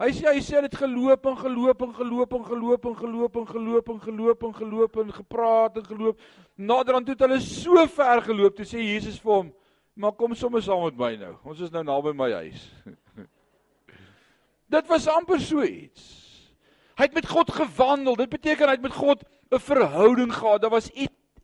Hy 0.03 0.09
sê 0.11 0.27
hy 0.27 0.41
sê 0.43 0.59
dit 0.65 0.75
geloop 0.75 1.27
en 1.31 1.37
geloop 1.39 1.83
en 1.87 1.93
geloop 1.95 2.33
en 2.35 2.45
geloop 2.45 2.87
en 2.89 2.97
geloop 2.97 3.37
en 3.39 3.47
geloop 3.47 3.91
en 3.93 4.01
geloop 4.03 4.43
en 4.43 4.55
geloop 4.55 4.97
en 4.99 5.13
gepraat 5.15 5.77
en 5.79 5.87
geloop. 5.87 6.25
Naderhand 6.59 7.13
het 7.13 7.23
hulle 7.23 7.39
so 7.41 7.85
ver 7.95 8.23
geloop 8.27 8.57
toe 8.59 8.67
sê 8.67 8.83
Jesus 8.83 9.21
vir 9.23 9.33
hom: 9.33 9.53
"Maar 9.95 10.17
kom 10.19 10.35
sommer 10.35 10.63
saam 10.63 10.83
met 10.85 10.99
my 10.99 11.15
nou. 11.17 11.37
Ons 11.45 11.61
is 11.61 11.71
nou 11.71 11.85
naby 11.85 12.13
my 12.13 12.33
huis." 12.33 12.67
Dit 14.75 14.89
was 14.91 15.07
amper 15.07 15.39
so 15.41 15.63
iets. 15.63 16.03
Hy 16.99 17.07
het 17.07 17.15
met 17.15 17.29
God 17.29 17.53
gewandel. 17.53 18.17
Dit 18.17 18.31
beteken 18.31 18.67
hy 18.67 18.75
het 18.75 18.83
met 18.83 18.99
God 18.99 19.23
'n 19.51 19.63
verhouding 19.63 20.35
gehad. 20.35 20.63
Daar 20.63 20.75
was 20.75 20.91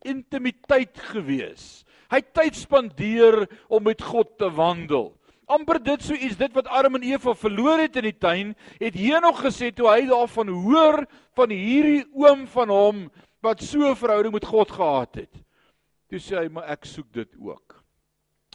intimiteit 0.03 0.99
gewees. 0.99 1.85
Hy 2.11 2.19
het 2.19 2.35
tyd 2.35 2.57
spandeer 2.57 3.47
om 3.69 3.83
met 3.83 4.03
God 4.03 4.39
te 4.39 4.51
wandel. 4.51 5.20
Amper 5.51 5.81
dit 5.83 6.05
so 6.05 6.15
iets 6.15 6.39
dit 6.39 6.55
wat 6.57 6.71
Adam 6.71 6.99
en 6.99 7.07
Eva 7.09 7.35
verloor 7.35 7.83
het 7.83 7.99
in 8.01 8.09
die 8.09 8.17
tuin, 8.19 8.55
het 8.79 8.97
Henog 8.99 9.43
gesê 9.45 9.71
toe 9.75 9.89
hy 9.91 10.07
daarvan 10.09 10.53
hoor 10.65 11.03
van 11.39 11.55
hierdie 11.55 12.05
oom 12.15 12.47
van 12.55 12.73
hom 12.73 13.05
wat 13.43 13.63
so 13.65 13.91
'n 13.91 13.97
verhouding 13.97 14.33
met 14.33 14.45
God 14.45 14.71
gehad 14.71 15.15
het. 15.15 15.35
Toe 16.09 16.19
sê 16.19 16.43
hy, 16.43 16.49
"Maar 16.49 16.71
ek 16.71 16.85
soek 16.85 17.13
dit 17.13 17.37
ook." 17.39 17.83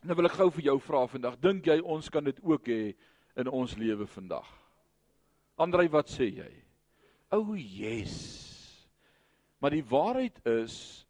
Nou 0.04 0.16
wil 0.16 0.26
ek 0.26 0.38
gou 0.38 0.52
vir 0.52 0.64
jou 0.64 0.80
vra 0.80 1.08
vandag, 1.08 1.40
dink 1.42 1.66
jy 1.66 1.80
ons 1.80 2.10
kan 2.10 2.24
dit 2.24 2.40
ook 2.44 2.68
hê 2.68 2.96
in 3.36 3.48
ons 3.48 3.76
lewe 3.76 4.06
vandag? 4.06 4.46
Andrei, 5.58 5.88
wat 5.88 6.10
sê 6.10 6.28
jy? 6.30 6.52
O, 7.32 7.40
oh, 7.40 7.56
yes. 7.58 8.88
Maar 9.60 9.72
die 9.72 9.84
waarheid 9.84 10.38
is 10.46 11.06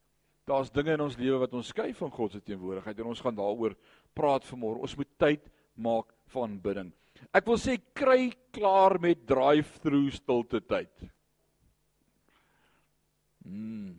daar's 0.45 0.71
dinge 0.71 0.93
in 0.93 1.01
ons 1.01 1.17
lewe 1.17 1.41
wat 1.41 1.53
ons 1.57 1.67
skei 1.73 1.93
van 1.97 2.11
God 2.13 2.31
se 2.31 2.41
teenwoordigheid 2.45 2.99
en 2.99 3.11
ons 3.11 3.21
gaan 3.21 3.35
daaroor 3.35 3.75
praat 4.13 4.45
vanmôre. 4.45 4.83
Ons 4.85 4.95
moet 4.95 5.09
tyd 5.17 5.49
maak 5.75 6.11
vir 6.31 6.45
aanbidding. 6.45 6.91
Ek 7.35 7.45
wil 7.47 7.59
sê 7.59 7.77
kry 7.95 8.31
klaar 8.55 8.97
met 9.01 9.25
drive-through 9.27 10.15
stilte 10.15 10.61
tyd. 10.63 10.91
Mm. 13.45 13.93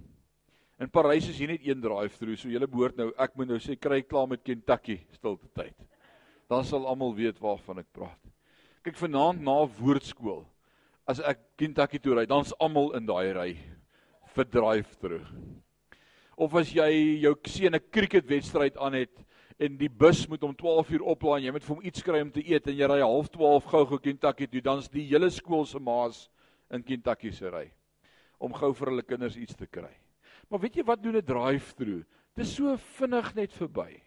In 0.76 0.92
Parys 0.92 1.28
is 1.30 1.38
hier 1.40 1.49
net 1.49 1.64
een 1.64 1.80
drive-through, 1.80 2.37
so 2.37 2.52
julle 2.52 2.68
behoort 2.68 2.99
nou, 3.00 3.09
ek 3.23 3.37
moet 3.38 3.49
nou 3.49 3.61
sê 3.62 3.78
kry 3.80 4.02
klaar 4.04 4.28
met 4.28 4.45
Kentucky 4.45 4.99
stilte 5.16 5.49
tyd. 5.56 5.76
Dan 6.50 6.66
sal 6.68 6.87
almal 6.87 7.14
weet 7.16 7.40
waarvan 7.42 7.80
ek 7.83 7.88
praat. 7.97 8.21
Kyk 8.85 8.99
vanaand 9.00 9.40
na 9.42 9.62
woordskool. 9.78 10.45
As 11.09 11.23
ek 11.23 11.40
Kentucky 11.59 11.99
toe 12.02 12.18
ry, 12.18 12.26
dan's 12.28 12.52
almal 12.61 12.92
in 12.99 13.09
daai 13.09 13.33
ry 13.35 13.50
vir 14.37 14.49
drive 14.52 14.99
terug. 15.00 15.26
Of 16.37 16.54
as 16.61 16.75
jy 16.76 16.90
jou 17.25 17.33
seun 17.49 17.75
'n 17.75 17.88
cricketwedstryd 17.90 18.76
aan 18.76 18.95
het 19.00 19.25
en 19.58 19.76
die 19.80 19.88
bus 19.88 20.26
moet 20.28 20.42
om 20.44 20.54
12 20.54 20.90
uur 20.90 21.04
oplaai 21.14 21.38
en 21.40 21.46
jy 21.48 21.52
moet 21.56 21.64
vir 21.64 21.75
hom 21.75 21.84
iets 21.88 22.04
kry 22.04 22.20
om 22.20 22.32
te 22.32 22.44
eet 22.44 22.66
en 22.68 22.76
jy 22.76 22.88
ry 22.90 22.98
half 23.00 23.30
12 23.32 23.68
gou-gou 23.72 23.98
Kentucky 24.04 24.48
toe, 24.52 24.60
dan's 24.60 24.88
die 24.92 25.06
hele 25.08 25.30
skool 25.32 25.64
se 25.64 25.80
maas 25.80 26.26
in 26.70 26.84
Kentucky 26.84 27.32
se 27.32 27.48
ry 27.50 27.70
om 28.38 28.52
gou 28.52 28.72
vir 28.76 28.92
hulle 28.92 29.04
kinders 29.06 29.38
iets 29.40 29.56
te 29.56 29.64
kry. 29.64 29.92
Maar 30.50 30.60
weet 30.60 30.76
jy 30.76 30.84
wat 30.84 31.02
doen 31.02 31.16
'n 31.16 31.25
drive-through? 31.25 32.04
Dit 32.36 32.44
is 32.44 32.54
so 32.54 32.76
vinnig 32.76 33.34
net 33.34 33.52
verby. 33.52 34.02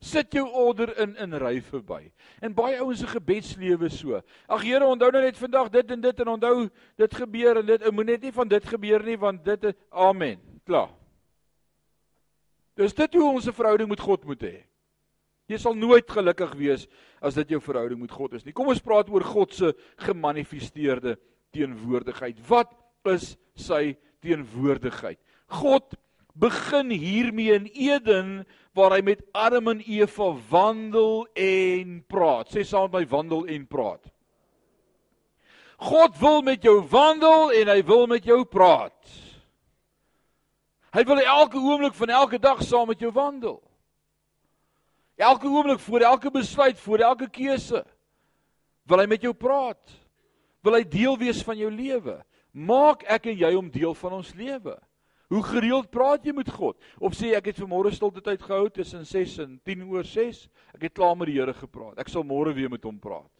Sit 0.00 0.32
jou 0.34 0.48
order 0.50 0.98
in 0.98 1.14
in 1.16 1.34
ry 1.38 1.60
verby. 1.60 2.10
En 2.42 2.54
baie 2.54 2.80
ouens 2.80 2.98
se 2.98 3.06
gebedslewe 3.06 3.88
so. 3.88 4.20
Ag 4.48 4.62
Here, 4.62 4.84
onthou 4.84 5.10
nou 5.12 5.22
net 5.22 5.38
vandag 5.38 5.70
dit 5.70 5.90
en 5.90 6.00
dit 6.00 6.20
en 6.20 6.28
onthou 6.28 6.68
dit 6.96 7.14
gebeur 7.14 7.56
en 7.56 7.66
dit 7.66 7.90
moet 7.90 8.06
net 8.06 8.22
nie 8.22 8.32
van 8.32 8.48
dit 8.48 8.64
gebeur 8.64 9.02
nie 9.04 9.16
want 9.16 9.44
dit 9.44 9.64
is 9.64 9.74
amen. 9.90 10.40
Klaar. 10.64 10.90
Dis 12.74 12.94
dit 12.94 13.14
hoe 13.14 13.32
ons 13.32 13.46
'n 13.46 13.52
verhouding 13.52 13.88
met 13.88 14.00
God 14.00 14.24
moet 14.24 14.42
hê. 14.42 14.71
Jy 15.52 15.60
sal 15.62 15.76
nooit 15.78 16.08
gelukkig 16.08 16.54
wees 16.58 16.86
as 17.22 17.36
dit 17.38 17.54
jou 17.54 17.60
verhouding 17.62 18.00
met 18.00 18.12
God 18.12 18.38
is 18.38 18.46
nie. 18.46 18.54
Kom 18.56 18.70
ons 18.72 18.82
praat 18.82 19.10
oor 19.12 19.24
God 19.26 19.54
se 19.54 19.72
gemanifesteerde 20.06 21.18
teenwoordigheid. 21.54 22.40
Wat 22.48 22.72
is 23.12 23.34
sy 23.58 23.94
teenwoordigheid? 24.24 25.20
God 25.52 25.94
begin 26.32 26.90
hiermee 26.90 27.52
in 27.52 27.68
Eden 27.68 28.30
waar 28.72 28.96
hy 28.96 29.02
met 29.04 29.20
Adam 29.36 29.68
en 29.74 29.82
Eva 29.84 30.30
wandel 30.48 31.26
en 31.36 31.98
praat. 32.08 32.48
Sê 32.52 32.64
saam 32.64 32.88
met 32.88 33.02
my 33.02 33.10
wandel 33.12 33.44
en 33.52 33.66
praat. 33.68 34.08
God 35.82 36.16
wil 36.20 36.40
met 36.46 36.62
jou 36.62 36.78
wandel 36.88 37.52
en 37.58 37.68
hy 37.74 37.80
wil 37.84 38.06
met 38.06 38.24
jou 38.24 38.44
praat. 38.46 38.96
Hy 40.92 41.02
wil 41.08 41.20
elke 41.24 41.58
oomblik 41.58 41.94
van 41.96 42.12
elke 42.12 42.38
dag 42.38 42.62
saam 42.62 42.90
met 42.92 43.00
jou 43.00 43.10
wandel. 43.12 43.58
Elke 45.16 45.46
oomblik 45.46 45.80
voor 45.80 46.00
elke 46.00 46.30
besluit, 46.30 46.78
voor 46.80 46.98
elke 46.98 47.28
keuse 47.30 47.84
wil 48.88 48.98
hy 48.98 49.06
met 49.06 49.22
jou 49.22 49.34
praat. 49.34 49.92
Wil 50.62 50.78
hy 50.78 50.84
deel 50.86 51.18
wees 51.18 51.42
van 51.46 51.58
jou 51.58 51.70
lewe? 51.70 52.16
Maak 52.52 53.04
ek 53.10 53.30
en 53.32 53.38
jy 53.38 53.52
hom 53.54 53.70
deel 53.72 53.94
van 53.98 54.18
ons 54.20 54.32
lewe? 54.38 54.74
Hoe 55.32 55.42
gereeld 55.46 55.88
praat 55.90 56.26
jy 56.28 56.34
met 56.36 56.50
God? 56.52 56.76
Of 57.00 57.16
sê 57.16 57.32
ek 57.36 57.48
het 57.48 57.60
vanmôre 57.62 57.92
stilte 57.94 58.20
tyd 58.24 58.42
gehou 58.44 58.66
tussen 58.68 59.06
6 59.08 59.38
en 59.46 59.54
10 59.64 59.86
oor 59.88 60.04
6? 60.04 60.42
Ek 60.76 60.88
het 60.88 60.96
klaar 60.98 61.16
met 61.16 61.30
die 61.30 61.38
Here 61.38 61.54
gepraat. 61.56 61.96
Ek 62.02 62.12
sal 62.12 62.26
môre 62.26 62.52
weer 62.52 62.68
met 62.72 62.84
hom 62.84 62.98
praat. 63.00 63.30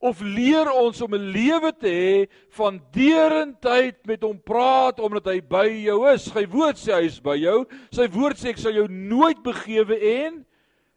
Of 0.00 0.20
leer 0.20 0.70
ons 0.72 1.00
om 1.04 1.14
'n 1.14 1.30
lewe 1.32 1.72
te 1.72 1.88
hê 1.88 2.30
van 2.56 2.80
deurentyd 2.92 4.06
met 4.06 4.22
hom 4.22 4.38
praat 4.40 5.00
omdat 5.00 5.26
hy 5.26 5.40
by 5.40 5.68
jou 5.68 6.08
is. 6.12 6.24
Sy 6.32 6.46
woord 6.46 6.76
sê 6.76 6.94
hy 6.94 7.06
is 7.06 7.20
by 7.20 7.36
jou. 7.36 7.66
Sy 7.90 8.08
woord 8.08 8.36
sê 8.36 8.50
ek 8.50 8.58
sal 8.58 8.72
jou 8.72 8.88
nooit 8.88 9.42
begewe 9.42 9.98
en 10.00 10.46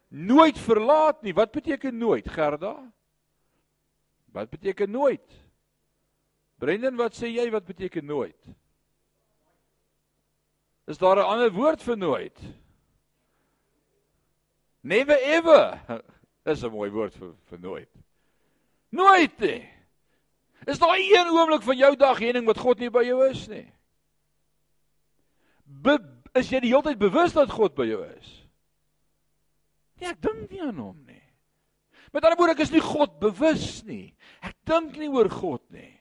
nooit 0.08 0.58
verlaat 0.58 1.22
nie. 1.22 1.32
Wat 1.32 1.52
beteken 1.52 1.98
nooit, 1.98 2.28
Gerda? 2.28 2.92
Wat 4.32 4.50
beteken 4.50 4.90
nooit? 4.90 5.46
Brendan, 6.58 6.96
wat 6.96 7.12
sê 7.12 7.28
jy 7.28 7.50
wat 7.50 7.66
beteken 7.66 8.06
nooit? 8.06 8.48
Is 10.86 10.98
daar 10.98 11.16
'n 11.16 11.26
ander 11.26 11.50
woord 11.50 11.82
vir 11.82 11.96
nooit? 11.96 12.38
Never 14.82 15.18
ever. 15.22 15.80
Dis 16.46 16.62
'n 16.62 16.70
mooi 16.70 16.90
woord 16.90 17.14
vir 17.14 17.34
vir 17.50 17.58
nooit. 17.58 18.05
Nooit 18.96 19.38
nie. 19.42 19.62
Is 20.66 20.80
daar 20.82 20.98
een 20.98 21.30
oomblik 21.30 21.62
van 21.62 21.78
jou 21.78 21.92
dag 21.96 22.18
hiening 22.18 22.46
wat 22.48 22.58
God 22.58 22.80
nie 22.82 22.90
by 22.90 23.04
jou 23.06 23.20
is 23.28 23.44
nie? 23.50 23.66
Be, 25.66 25.98
is 26.38 26.50
jy 26.50 26.62
die 26.64 26.72
hele 26.72 26.86
tyd 26.88 26.98
bewus 26.98 27.36
dat 27.36 27.52
God 27.52 27.76
by 27.78 27.86
jou 27.88 28.00
is? 28.06 28.32
Nee, 30.00 30.10
ek 30.12 30.20
dink 30.24 30.50
nie 30.50 30.62
aan 30.64 30.80
hom 30.80 30.96
nie. 31.06 31.22
Met 32.14 32.24
ander 32.24 32.38
woorde, 32.38 32.56
ek 32.56 32.64
is 32.64 32.72
nie 32.74 32.82
God 32.84 33.18
bewus 33.22 33.84
nie. 33.86 34.14
Ek 34.44 34.56
dink 34.68 34.96
nie 34.98 35.10
oor 35.12 35.28
God 35.32 35.62
nie. 35.74 35.92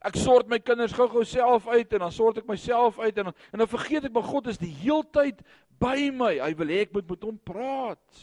Ek 0.00 0.16
sort 0.16 0.48
my 0.48 0.56
kinders 0.64 0.94
gou-gou 0.96 1.26
self 1.28 1.66
uit 1.68 1.90
en 1.92 2.06
dan 2.06 2.14
sort 2.14 2.40
ek 2.40 2.48
myself 2.48 2.98
uit 3.02 3.18
en 3.20 3.28
dan, 3.28 3.34
en 3.52 3.62
dan 3.62 3.68
vergeet 3.68 4.06
ek 4.08 4.14
maar 4.14 4.24
God 4.24 4.48
is 4.48 4.60
die 4.60 4.72
heeltyd 4.80 5.42
by 5.82 6.08
my. 6.16 6.38
Hy 6.40 6.52
wil 6.56 6.72
hê 6.72 6.84
ek 6.86 6.94
moet 6.96 7.10
met 7.10 7.26
hom 7.28 7.36
praat. 7.36 8.22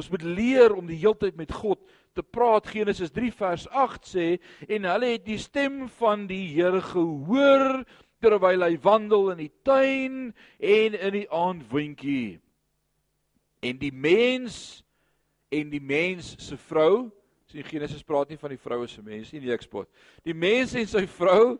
Ons 0.00 0.08
moet 0.08 0.24
leer 0.24 0.72
om 0.72 0.86
die 0.88 0.98
heeltyd 1.02 1.36
met 1.36 1.52
God 1.52 1.80
te 2.16 2.24
praat. 2.24 2.70
Genesis 2.72 3.12
3 3.12 3.32
vers 3.36 3.66
8 3.68 4.08
sê 4.08 4.28
en 4.64 4.88
hulle 4.88 5.14
het 5.14 5.26
die 5.26 5.38
stem 5.40 5.82
van 6.00 6.24
die 6.30 6.46
Here 6.54 6.80
gehoor 6.80 7.82
terwyl 8.24 8.64
hy 8.64 8.74
wandel 8.84 9.30
in 9.34 9.42
die 9.44 9.52
tuin 9.64 10.16
en 10.58 10.96
in 10.96 11.16
die 11.18 11.26
aandwindjie. 11.28 12.40
En 13.60 13.80
die 13.80 13.92
mens 13.92 14.80
en 15.52 15.68
die 15.72 15.82
mens 15.82 16.36
se 16.40 16.56
vrou 16.68 17.10
Sien 17.50 17.66
Genesis 17.66 18.04
praat 18.06 18.30
nie 18.30 18.38
van 18.38 18.52
die 18.52 18.60
vroue 18.62 18.86
se 18.86 19.00
mens 19.02 19.32
nie, 19.34 19.40
nie 19.42 19.50
ek 19.50 19.64
spot. 19.64 19.88
Die 20.22 20.36
mens 20.38 20.70
en 20.78 20.84
sy 20.86 21.02
vrou 21.10 21.56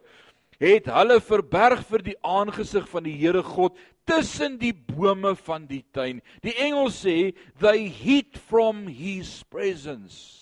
het 0.61 0.91
hulle 0.93 1.17
verberg 1.25 1.81
vir 1.89 2.05
die 2.05 2.17
aangesig 2.21 2.85
van 2.91 3.07
die 3.07 3.17
Here 3.17 3.43
God 3.43 3.79
tussen 4.09 4.59
die 4.61 4.75
bome 4.75 5.33
van 5.47 5.65
die 5.71 5.83
tuin. 5.95 6.21
Die 6.45 6.55
engel 6.61 6.91
sê 6.93 7.33
they 7.63 7.89
hid 7.89 8.37
from 8.51 8.87
his 8.87 9.41
presence. 9.49 10.37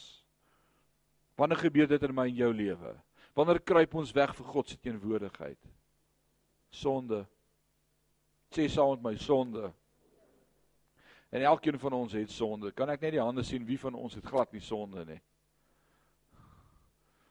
Wanneer 1.39 1.63
gebeur 1.63 1.87
dit 1.87 2.03
in 2.03 2.15
my 2.15 2.27
en 2.27 2.41
jou 2.41 2.51
lewe? 2.51 2.95
Wanneer 3.39 3.63
kruip 3.63 3.95
ons 3.95 4.15
weg 4.17 4.35
vir 4.35 4.49
God 4.51 4.69
se 4.73 4.79
teenwoordigheid? 4.83 5.59
Sonde. 6.75 7.23
Sê 8.51 8.67
saam 8.73 8.97
met 8.97 9.05
my 9.05 9.15
sonde. 9.23 9.71
En 11.31 11.45
elkeen 11.47 11.79
van 11.79 11.95
ons 11.95 12.17
het 12.17 12.33
sonde. 12.33 12.73
Kan 12.75 12.91
ek 12.91 13.05
net 13.05 13.15
die 13.15 13.23
hande 13.23 13.45
sien 13.47 13.67
wie 13.69 13.79
van 13.79 13.95
ons 13.95 14.17
het 14.19 14.27
glad 14.27 14.51
nie 14.57 14.65
sonde 14.65 15.05
nie? 15.07 15.21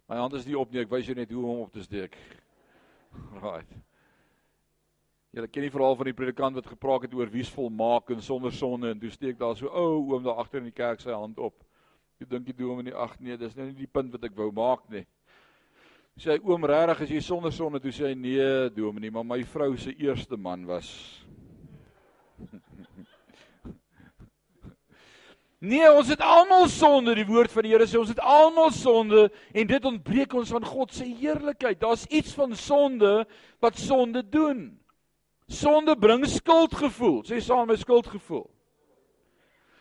My 0.07 0.21
hand 0.21 0.37
is 0.39 0.45
nie 0.47 0.55
op 0.55 0.71
nie. 0.71 0.85
Ek 0.85 0.91
wys 0.93 1.09
jou 1.09 1.17
net 1.17 1.33
hoe 1.35 1.43
om 1.43 1.65
op 1.65 1.73
te 1.73 1.83
steek. 1.83 2.15
Right. 3.43 3.69
Julle 5.35 5.49
ken 5.51 5.67
die 5.67 5.71
verhaal 5.73 5.97
van 5.99 6.09
die 6.09 6.15
predikant 6.17 6.57
wat 6.57 6.69
gepraat 6.71 7.03
het 7.05 7.13
oor 7.13 7.29
wie's 7.29 7.49
volmaak 7.53 8.09
en 8.09 8.23
sonder 8.25 8.53
sonde 8.55 8.89
en 8.89 8.99
toe 8.99 9.11
steek 9.13 9.37
daar 9.37 9.57
so 9.59 9.69
ou 9.69 10.13
oom 10.13 10.23
daar 10.25 10.39
agter 10.41 10.63
in 10.63 10.71
die 10.71 10.77
kerk 10.79 11.03
sy 11.03 11.13
hand 11.13 11.37
op. 11.37 11.61
Jy 12.17 12.29
dink 12.31 12.47
jy 12.49 12.55
doen 12.57 12.71
hom 12.71 12.81
in 12.81 12.89
die 12.89 12.97
ag 12.97 13.13
nee, 13.19 13.37
dis 13.37 13.53
nou 13.55 13.67
nie 13.67 13.77
die 13.77 13.91
punt 13.91 14.15
wat 14.15 14.25
ek 14.25 14.37
wou 14.39 14.49
maak 14.55 14.87
nie. 14.89 15.03
Sê 16.17 16.39
oom 16.41 16.65
regtig 16.65 17.03
as 17.05 17.11
jy 17.13 17.21
sonder 17.21 17.53
sonde 17.53 17.83
toe 17.83 17.93
sê 17.93 18.15
nee, 18.17 18.69
dominee, 18.73 19.13
maar 19.13 19.27
my 19.27 19.43
vrou 19.45 19.75
se 19.77 19.93
eerste 20.01 20.39
man 20.41 20.65
was 20.65 20.89
Nee, 25.59 25.87
ons 25.89 26.09
het 26.11 26.21
almal 26.21 26.67
sonde, 26.69 27.15
die 27.17 27.25
woord 27.25 27.51
van 27.51 27.65
die 27.65 27.71
Here 27.73 27.87
sê 27.89 27.97
ons 27.97 28.11
het 28.13 28.19
almal 28.21 28.69
sonde 28.75 29.23
en 29.57 29.69
dit 29.69 29.85
ontbreek 29.89 30.35
ons 30.37 30.51
van 30.53 30.65
God 30.65 30.93
se 30.93 31.07
heerlikheid. 31.07 31.79
Daar's 31.81 32.05
iets 32.13 32.35
van 32.37 32.53
sonde 32.55 33.25
wat 33.63 33.79
sonde 33.81 34.21
doen. 34.21 34.77
Sonde 35.49 35.95
bring 35.97 36.27
skuldgevoel. 36.29 37.23
Sê 37.25 37.41
saam 37.41 37.67
met 37.67 37.81
skuldgevoel. 37.81 38.45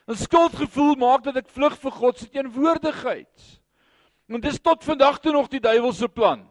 'n 0.06 0.14
Skuldgevoel 0.14 0.94
maak 0.94 1.24
dat 1.24 1.36
ek 1.36 1.48
vlug 1.50 1.74
vir 1.82 1.90
God 1.90 2.18
se 2.18 2.28
teenwoordigheid. 2.30 3.60
En 4.28 4.40
dit 4.40 4.52
is 4.52 4.60
tot 4.62 4.84
vandag 4.84 5.18
toe 5.18 5.32
nog 5.32 5.48
die 5.48 5.60
duiwelse 5.60 6.08
plan. 6.08 6.46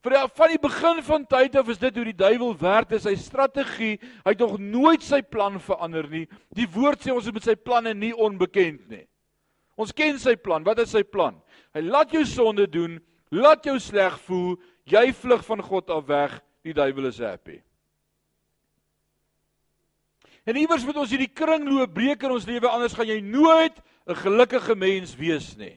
Vir 0.00 0.14
die, 0.14 0.20
van 0.32 0.48
die 0.48 0.60
begin 0.60 1.02
van 1.04 1.24
tyd 1.28 1.56
af 1.60 1.68
is 1.68 1.80
dit 1.80 1.96
hoe 1.98 2.06
die 2.08 2.16
duiwel 2.16 2.54
werk, 2.56 2.94
sy 2.96 3.12
strategie. 3.20 3.98
Hy 4.24 4.32
het 4.32 4.40
nog 4.40 4.56
nooit 4.56 5.04
sy 5.04 5.20
plan 5.20 5.58
verander 5.60 6.08
nie. 6.08 6.24
Die 6.56 6.68
woord 6.72 7.04
sê 7.04 7.12
ons 7.12 7.28
is 7.28 7.36
met 7.36 7.44
sy 7.44 7.56
planne 7.56 7.92
nie 7.92 8.14
onbekend 8.16 8.86
nie. 8.88 9.04
Ons 9.80 9.92
ken 9.96 10.16
sy 10.20 10.36
plan. 10.40 10.64
Wat 10.64 10.80
is 10.80 10.94
sy 10.96 11.02
plan? 11.04 11.36
Hy 11.76 11.84
laat 11.84 12.12
jou 12.16 12.24
sonde 12.28 12.64
doen, 12.68 12.96
laat 13.32 13.64
jou 13.68 13.76
sleg 13.80 14.16
voel, 14.24 14.56
jy 14.88 15.10
vlug 15.20 15.44
van 15.46 15.62
God 15.68 15.92
af 15.92 16.08
weg, 16.08 16.38
die 16.64 16.76
duiwel 16.76 17.10
is 17.12 17.20
happy. 17.22 17.60
En 20.48 20.56
iewers 20.56 20.84
moet 20.88 20.98
ons 20.98 21.12
hierdie 21.12 21.30
kringloop 21.30 21.92
breek 21.94 22.24
in 22.24 22.32
ons 22.34 22.48
lewe 22.48 22.68
anders 22.72 22.96
gaan 22.96 23.08
jy 23.08 23.20
nooit 23.20 23.76
'n 24.08 24.16
gelukkige 24.16 24.74
mens 24.74 25.14
wees 25.14 25.56
nie. 25.56 25.76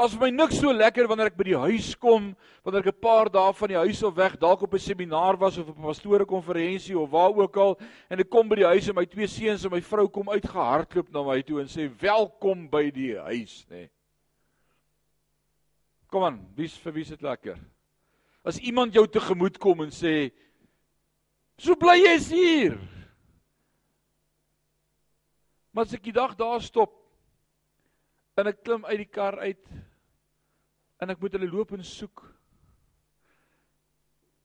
Daar's 0.00 0.14
vir 0.16 0.22
my 0.22 0.28
niks 0.32 0.56
so 0.56 0.70
lekker 0.72 1.04
wanneer 1.10 1.28
ek 1.28 1.34
by 1.36 1.44
die 1.44 1.58
huis 1.60 1.90
kom, 2.00 2.30
wanneer 2.64 2.86
ek 2.86 2.94
'n 2.94 3.02
paar 3.04 3.28
dae 3.28 3.52
van 3.52 3.68
die 3.68 3.76
huis 3.76 3.98
af 4.02 4.14
weg, 4.16 4.38
dalk 4.40 4.62
op 4.64 4.72
'n 4.72 4.80
seminar 4.80 5.36
was 5.36 5.58
of 5.58 5.68
op 5.68 5.76
'n 5.76 5.82
pastoore 5.82 6.24
konferensie 6.24 6.98
of 6.98 7.10
waar 7.10 7.36
ook 7.36 7.56
al, 7.56 7.76
en 8.08 8.18
ek 8.18 8.30
kom 8.30 8.48
by 8.48 8.56
die 8.56 8.64
huis 8.64 8.88
en 8.88 8.94
my 8.94 9.04
twee 9.04 9.26
seuns 9.26 9.64
en 9.64 9.70
my 9.70 9.80
vrou 9.82 10.08
kom 10.08 10.30
uitgehardloop 10.30 11.12
na 11.12 11.22
my 11.22 11.42
toe 11.42 11.60
en 11.60 11.68
sê 11.68 11.90
welkom 12.00 12.70
by 12.70 12.90
die 12.90 13.18
huis, 13.18 13.66
nê. 13.68 13.76
Nee. 13.76 13.90
Kom 16.08 16.24
aan, 16.24 16.48
wie's 16.56 16.78
vir 16.78 16.92
wie's 16.92 17.10
dit 17.10 17.20
lekker? 17.20 17.58
As 18.42 18.58
iemand 18.58 18.94
jou 18.94 19.06
tegemoet 19.06 19.58
kom 19.58 19.82
en 19.82 19.90
sê 19.90 20.32
so 21.58 21.74
bly 21.74 22.00
jy's 22.00 22.30
hier. 22.30 22.78
Maar 25.74 25.84
as 25.84 25.92
ek 25.92 26.04
die 26.04 26.12
dag 26.12 26.34
daar 26.36 26.62
stop 26.62 26.96
en 28.38 28.46
ek 28.46 28.64
klim 28.64 28.84
uit 28.86 28.96
die 28.96 29.04
kar 29.04 29.38
uit 29.38 29.89
en 31.00 31.12
ek 31.12 31.20
moet 31.20 31.36
hulle 31.36 31.48
loop 31.50 31.72
en 31.76 31.84
soek. 31.86 32.22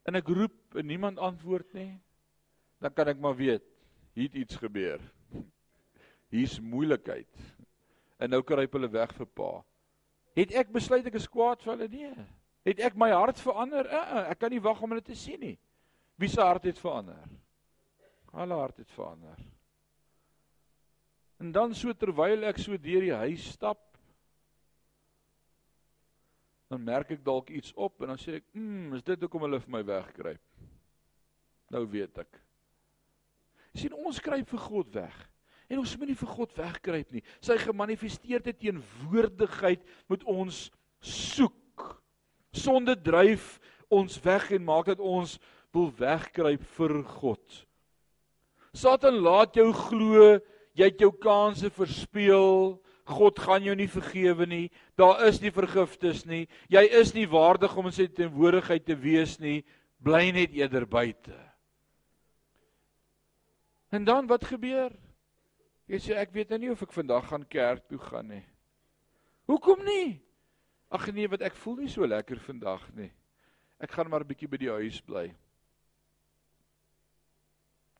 En 0.06 0.16
ek 0.18 0.28
roep 0.32 0.78
en 0.80 0.86
niemand 0.86 1.20
antwoord 1.22 1.72
nie. 1.76 1.92
Dan 2.80 2.94
kan 2.94 3.10
ek 3.12 3.20
maar 3.20 3.36
weet 3.36 3.64
hier 4.16 4.30
het 4.30 4.38
iets 4.40 4.56
gebeur. 4.56 5.02
Hier's 6.32 6.56
moeilikheid. 6.60 7.28
En 8.16 8.32
nou 8.32 8.40
kruip 8.46 8.72
hulle 8.72 8.88
weg 8.92 9.12
vir 9.18 9.28
pa. 9.36 9.50
Het 10.36 10.54
ek 10.62 10.72
besluit 10.72 11.06
ek 11.08 11.18
is 11.20 11.28
kwaad 11.28 11.60
vir 11.64 11.74
hulle? 11.74 11.88
Nee. 11.92 12.26
Het 12.66 12.80
ek 12.88 12.96
my 12.98 13.10
hart 13.12 13.40
verander? 13.40 13.88
Uh, 13.88 14.00
uh, 14.00 14.22
ek 14.32 14.40
kan 14.40 14.52
nie 14.52 14.62
wag 14.62 14.80
om 14.82 14.94
hulle 14.94 15.04
te 15.04 15.16
sien 15.16 15.40
nie. 15.42 15.56
Wie 16.16 16.30
se 16.32 16.40
hart 16.40 16.64
het 16.68 16.80
verander? 16.80 17.20
Hulle 18.36 18.58
hart 18.58 18.80
het 18.80 18.90
verander. 18.96 19.36
En 21.40 21.52
dan 21.52 21.74
so 21.76 21.92
terwyl 21.92 22.46
ek 22.48 22.58
so 22.60 22.76
deur 22.80 23.04
die 23.04 23.16
huis 23.26 23.44
stap, 23.52 23.82
dan 26.70 26.82
merk 26.82 27.12
ek 27.14 27.24
dalk 27.24 27.50
iets 27.54 27.72
op 27.76 28.02
en 28.02 28.12
dan 28.12 28.18
sê 28.18 28.40
ek, 28.40 28.44
"Mmm, 28.54 28.94
is 28.94 29.02
dit 29.02 29.20
hoekom 29.20 29.42
hulle 29.42 29.60
vir 29.60 29.70
my 29.70 29.84
wegkruip?" 29.84 30.42
Nou 31.70 31.86
weet 31.86 32.18
ek. 32.18 32.40
sien 33.76 33.92
ons 33.92 34.20
kruip 34.20 34.48
vir 34.48 34.58
God 34.58 34.94
weg. 34.94 35.30
En 35.68 35.78
ons 35.78 35.96
moet 35.98 36.08
nie 36.08 36.16
vir 36.16 36.28
God 36.28 36.52
wegkruip 36.56 37.12
nie. 37.12 37.22
Sy 37.40 37.58
gemanifesteerde 37.58 38.54
teenwoordigheid 38.56 39.82
moet 40.08 40.24
ons 40.24 40.70
soek. 41.00 42.00
Sonde 42.52 42.96
dryf 42.96 43.60
ons 43.90 44.16
weg 44.24 44.50
en 44.56 44.64
maak 44.64 44.86
dat 44.86 44.98
ons 44.98 45.38
wil 45.72 45.90
wegkruip 45.98 46.62
vir 46.78 47.02
God. 47.02 47.66
Satan 48.72 49.20
laat 49.20 49.54
jou 49.54 49.72
glo 49.72 50.40
jy 50.76 50.90
het 50.90 51.00
jou 51.00 51.12
kansse 51.20 51.70
verspeel. 51.72 52.76
God 53.06 53.38
gaan 53.38 53.62
jou 53.62 53.74
nie 53.78 53.88
vergewe 53.88 54.46
nie. 54.50 54.66
Daar 54.98 55.22
is 55.28 55.38
nie 55.40 55.52
vergifnis 55.54 56.24
nie. 56.26 56.44
Jy 56.72 56.82
is 56.98 57.12
nie 57.14 57.26
waardig 57.30 57.76
om 57.78 57.86
in 57.86 57.94
sy 57.94 58.08
teenwoordigheid 58.10 58.86
te 58.86 58.96
wees 58.98 59.36
nie. 59.38 59.60
Bly 60.02 60.32
net 60.34 60.54
eerder 60.58 60.88
buite. 60.90 61.36
En 63.94 64.04
dan 64.04 64.26
wat 64.26 64.44
gebeur? 64.44 64.90
Jy 65.86 66.02
sê 66.02 66.16
ek 66.18 66.34
weet 66.34 66.50
nou 66.50 66.58
nie 66.64 66.72
of 66.74 66.82
ek 66.82 66.94
vandag 66.94 67.28
gaan 67.30 67.46
kerk 67.46 67.86
toe 67.86 68.00
gaan 68.02 68.26
nie. 68.34 68.42
Hoekom 69.46 69.84
nie? 69.86 70.16
Ag 70.90 71.06
nee, 71.14 71.30
wat 71.30 71.44
ek 71.46 71.54
voel 71.62 71.84
nie 71.84 71.90
so 71.90 72.06
lekker 72.06 72.42
vandag 72.42 72.82
nie. 72.98 73.12
Ek 73.78 73.92
gaan 73.94 74.10
maar 74.10 74.24
'n 74.24 74.30
bietjie 74.30 74.50
by 74.50 74.58
die 74.58 74.70
huis 74.70 75.00
bly. 75.00 75.30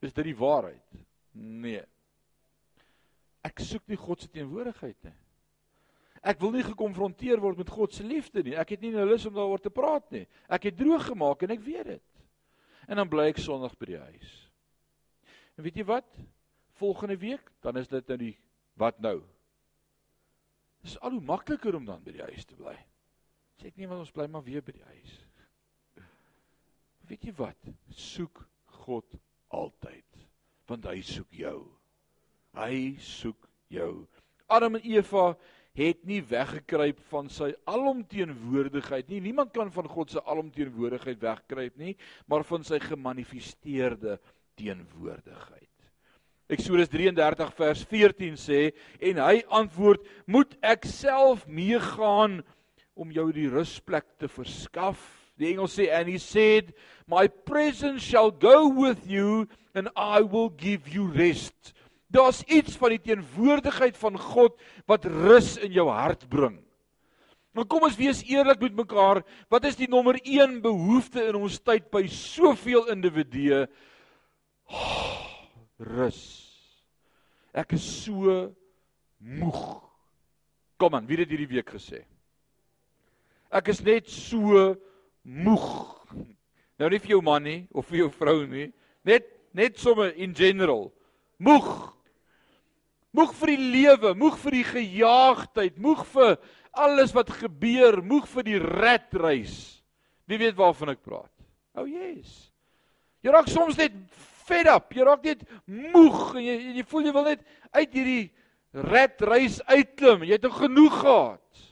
Is 0.02 0.12
dit 0.12 0.24
die 0.24 0.36
waarheid? 0.36 0.82
Nee. 1.32 1.84
Ek 3.46 3.62
soek 3.62 3.86
nie 3.90 3.98
God 4.00 4.22
se 4.22 4.30
teenwoordigheid 4.32 4.98
nie. 5.06 5.14
Ek 6.26 6.40
wil 6.42 6.56
nie 6.56 6.64
gekonfronteer 6.66 7.38
word 7.42 7.60
met 7.60 7.70
God 7.70 7.94
se 7.94 8.02
liefde 8.06 8.42
nie. 8.42 8.56
Ek 8.58 8.72
het 8.74 8.82
nie 8.82 8.90
nou 8.94 9.04
lus 9.06 9.26
om 9.28 9.36
daaroor 9.36 9.62
te 9.62 9.70
praat 9.70 10.08
nie. 10.14 10.24
Ek 10.50 10.66
het 10.66 10.78
droog 10.78 11.04
gemaak 11.06 11.44
en 11.46 11.54
ek 11.54 11.62
weet 11.62 11.92
dit. 11.92 12.24
En 12.90 12.98
dan 12.98 13.10
bly 13.10 13.28
ek 13.30 13.42
Sondag 13.42 13.76
by 13.78 13.92
die 13.92 14.00
huis. 14.00 14.32
En 15.56 15.66
weet 15.66 15.78
jy 15.78 15.86
wat? 15.88 16.08
Volgende 16.80 17.16
week, 17.20 17.46
dan 17.64 17.78
is 17.80 17.88
dit 17.88 18.10
nou 18.10 18.18
die 18.20 18.34
wat 18.76 18.98
nou? 19.00 19.20
Dis 20.84 20.98
al 21.00 21.16
hoe 21.16 21.24
makliker 21.24 21.78
om 21.78 21.86
dan 21.86 22.02
by 22.04 22.16
die 22.18 22.26
huis 22.26 22.44
te 22.46 22.58
bly. 22.58 22.74
Sê 23.56 23.70
ek 23.70 23.78
nie 23.80 23.88
want 23.88 24.04
ons 24.04 24.12
bly 24.14 24.26
maar 24.30 24.44
weer 24.46 24.64
by 24.64 24.74
die 24.76 24.86
huis. 24.90 25.14
Weet 27.06 27.24
jy 27.28 27.32
wat? 27.38 27.70
Soek 27.94 28.42
God 28.82 29.16
altyd, 29.54 30.26
want 30.66 30.86
hy 30.90 30.98
soek 31.06 31.32
jou. 31.38 31.60
Hy 32.56 32.96
soek 33.04 33.48
jou. 33.68 34.06
Adam 34.48 34.78
en 34.78 34.86
Eva 34.88 35.34
het 35.76 36.06
nie 36.08 36.22
weggekruip 36.24 37.02
van 37.10 37.28
sy 37.28 37.50
alomteenwoordigheid 37.68 39.10
nie. 39.12 39.20
Niemand 39.28 39.52
kan 39.52 39.68
van 39.74 39.88
God 39.92 40.14
se 40.14 40.22
alomteenwoordigheid 40.24 41.20
wegkruip 41.20 41.76
nie, 41.76 41.92
maar 42.30 42.46
van 42.48 42.64
sy 42.64 42.80
gemanifesteerde 42.80 44.16
teenwoordigheid. 44.56 45.68
Eksodus 46.48 46.88
33 46.88 47.52
vers 47.58 47.82
14 47.90 48.36
sê 48.40 48.60
en 49.02 49.20
hy 49.20 49.42
antwoord: 49.50 50.06
"Moet 50.26 50.54
ek 50.62 50.86
self 50.86 51.44
meegaan 51.46 52.40
om 52.94 53.10
jou 53.10 53.32
die 53.32 53.48
rusplek 53.50 54.06
te 54.16 54.30
verskaf?" 54.30 55.00
Die 55.36 55.50
engel 55.52 55.68
sê 55.68 55.90
and 55.92 56.08
he 56.08 56.18
said, 56.18 56.72
"My 57.06 57.26
presence 57.28 58.06
shall 58.06 58.30
go 58.30 58.70
with 58.70 59.04
you 59.04 59.48
and 59.74 59.90
I 59.94 60.22
will 60.22 60.48
give 60.48 60.88
you 60.88 61.10
rest." 61.12 61.74
Daar's 62.12 62.42
iets 62.46 62.76
van 62.78 62.94
die 62.94 63.02
teenwoordigheid 63.02 63.96
van 63.98 64.18
God 64.18 64.54
wat 64.86 65.08
rus 65.10 65.56
in 65.58 65.72
jou 65.74 65.88
hart 65.90 66.28
bring. 66.30 66.60
Maar 67.56 67.64
kom 67.64 67.86
ons 67.88 67.96
wees 67.96 68.20
eerlik 68.28 68.60
met 68.60 68.76
mekaar, 68.76 69.22
wat 69.48 69.64
is 69.64 69.78
die 69.78 69.88
nommer 69.88 70.18
1 70.20 70.58
behoefte 70.64 71.24
in 71.24 71.38
ons 71.40 71.56
tyd 71.64 71.88
by 71.90 72.04
soveel 72.12 72.90
individue? 72.92 73.62
Oh, 74.68 75.24
rus. 75.80 76.20
Ek 77.56 77.72
is 77.78 77.86
so 78.04 78.36
moeg. 79.16 79.62
Kom 80.76 80.94
aan, 80.94 81.08
wie 81.08 81.16
het 81.16 81.24
dit 81.24 81.32
hierdie 81.32 81.54
week 81.56 81.72
gesê? 81.72 82.02
Ek 83.48 83.72
is 83.72 83.80
net 83.80 84.10
so 84.12 84.74
moeg. 85.24 85.68
Nou 86.76 86.90
nie 86.92 87.00
vir 87.00 87.14
jou 87.14 87.22
man 87.24 87.46
nie 87.46 87.60
of 87.72 87.88
vir 87.88 88.02
jou 88.02 88.10
vrou 88.12 88.42
nie, 88.50 88.68
net 89.06 89.32
net 89.56 89.78
sommer 89.80 90.12
in 90.20 90.34
general. 90.36 90.90
Moeg. 91.40 91.95
Moeg 93.16 93.32
vir 93.38 93.54
die 93.54 93.70
lewe, 93.72 94.12
moeg 94.18 94.36
vir 94.42 94.58
die 94.58 94.66
gejaagdheid, 94.68 95.78
moeg 95.80 96.02
vir 96.12 96.36
alles 96.76 97.14
wat 97.16 97.32
gebeur, 97.32 98.02
moeg 98.04 98.26
vir 98.28 98.44
die 98.44 98.58
redreis. 98.60 99.56
Wie 100.28 100.38
weet 100.40 100.58
waarvan 100.58 100.92
ek 100.92 101.00
praat? 101.06 101.32
Oh 101.76 101.86
yes. 101.88 102.50
Jy 103.24 103.32
raak 103.32 103.48
soms 103.50 103.78
net 103.80 103.94
fed 104.46 104.68
up, 104.70 104.92
jy 104.94 105.06
raak 105.06 105.24
net 105.26 105.46
moeg 105.66 106.36
en 106.36 106.44
jy 106.44 106.56
jy 106.76 106.84
voel 106.90 107.08
jy 107.08 107.14
wil 107.16 107.26
net 107.30 107.46
uit 107.72 107.96
hierdie 107.96 108.26
redreis 108.86 109.58
uitklim. 109.64 110.26
Jy 110.26 110.36
het 110.36 110.52
genoeg 110.60 111.00
gehad. 111.00 111.64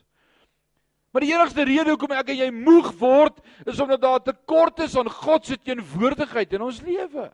Maar 1.14 1.22
die 1.22 1.30
enigste 1.30 1.64
rede 1.68 1.92
hoekom 1.92 2.14
ek 2.16 2.32
en 2.32 2.40
jy 2.40 2.50
moeg 2.50 2.88
word 2.98 3.36
is 3.70 3.78
omdat 3.80 4.00
daar 4.02 4.18
'n 4.18 4.26
tekort 4.32 4.80
is 4.80 4.96
aan 4.96 5.08
God 5.08 5.46
se 5.46 5.56
teenwoordigheid 5.56 6.52
in 6.52 6.62
ons 6.62 6.80
lewe. 6.82 7.30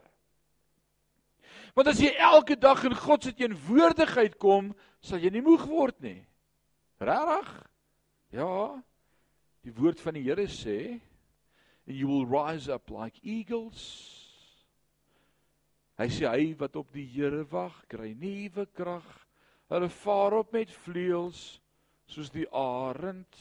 Want 1.75 1.87
as 1.87 2.01
jy 2.03 2.11
elke 2.19 2.57
dag 2.59 2.83
in 2.87 2.95
God 2.95 3.23
se 3.23 3.33
teenwoordigheid 3.35 4.37
kom, 4.41 4.73
sal 5.01 5.21
jy 5.23 5.31
nie 5.31 5.43
moeg 5.45 5.63
word 5.69 5.99
nie. 6.03 6.19
Regtig? 7.01 7.51
Ja. 8.35 8.81
Die 9.61 9.73
woord 9.77 10.01
van 10.01 10.17
die 10.17 10.23
Here 10.25 10.47
sê, 10.47 10.99
"And 11.87 11.95
you 11.95 12.07
will 12.07 12.25
rise 12.25 12.69
up 12.69 12.89
like 12.89 13.19
eagles." 13.23 14.17
Hy 15.97 16.07
sê 16.07 16.27
hy 16.27 16.53
wat 16.57 16.75
op 16.75 16.91
die 16.93 17.05
Here 17.05 17.43
wag, 17.51 17.85
kry 17.87 18.13
nuwe 18.13 18.65
krag. 18.65 19.27
Hulle 19.69 19.89
vaar 19.89 20.33
op 20.33 20.53
met 20.53 20.71
vleuels 20.71 21.61
soos 22.07 22.31
die 22.33 22.47
arend. 22.51 23.37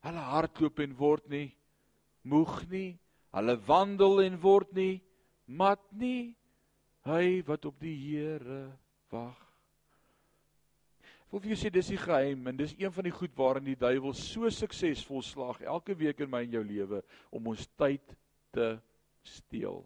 Hulle 0.00 0.22
hardloop 0.30 0.80
en 0.80 0.96
word 0.96 1.28
nie 1.28 1.54
moeg 2.26 2.64
nie. 2.70 2.98
Hulle 3.36 3.56
wandel 3.66 4.22
en 4.24 4.40
word 4.40 4.72
nie 4.74 5.02
mat 5.46 5.82
nie. 5.92 6.34
Hy 7.06 7.42
wat 7.46 7.64
op 7.68 7.76
die 7.78 7.94
Here 7.94 8.64
wag. 9.14 9.36
Wil 11.30 11.42
vir 11.42 11.52
jou 11.52 11.58
sê 11.60 11.70
dis 11.70 11.90
die 11.92 12.00
geheim 12.00 12.46
en 12.50 12.58
dis 12.58 12.72
een 12.78 12.90
van 12.94 13.06
die 13.06 13.14
goed 13.14 13.34
waarin 13.38 13.66
die 13.66 13.78
duiwel 13.78 14.14
so 14.18 14.50
suksesvol 14.50 15.22
slaag 15.22 15.60
elke 15.62 15.94
week 15.98 16.22
in 16.24 16.30
my 16.32 16.40
en 16.42 16.56
jou 16.56 16.62
lewe 16.66 17.02
om 17.34 17.46
ons 17.52 17.66
tyd 17.78 18.14
te 18.54 18.72
steel. 19.26 19.84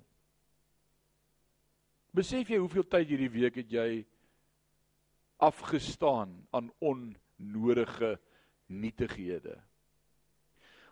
Besef 2.16 2.48
jy 2.48 2.60
hoeveel 2.60 2.86
tyd 2.88 3.12
hierdie 3.12 3.32
week 3.32 3.58
het 3.60 3.72
jy 3.72 3.88
afgestaan 5.44 6.32
aan 6.56 6.70
onnodige 6.80 8.14
nietighede? 8.72 9.58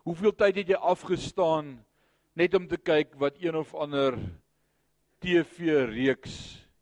Hoeveel 0.05 0.37
tyd 0.45 0.61
het 0.61 0.75
jy 0.75 0.83
afgestaan 0.93 1.73
net 2.37 2.53
om 2.57 2.69
te 2.69 2.79
kyk 2.81 3.17
wat 3.21 3.41
een 3.41 3.57
of 3.57 3.73
ander 3.75 4.17
TV 5.21 5.85
reeks 5.91 6.35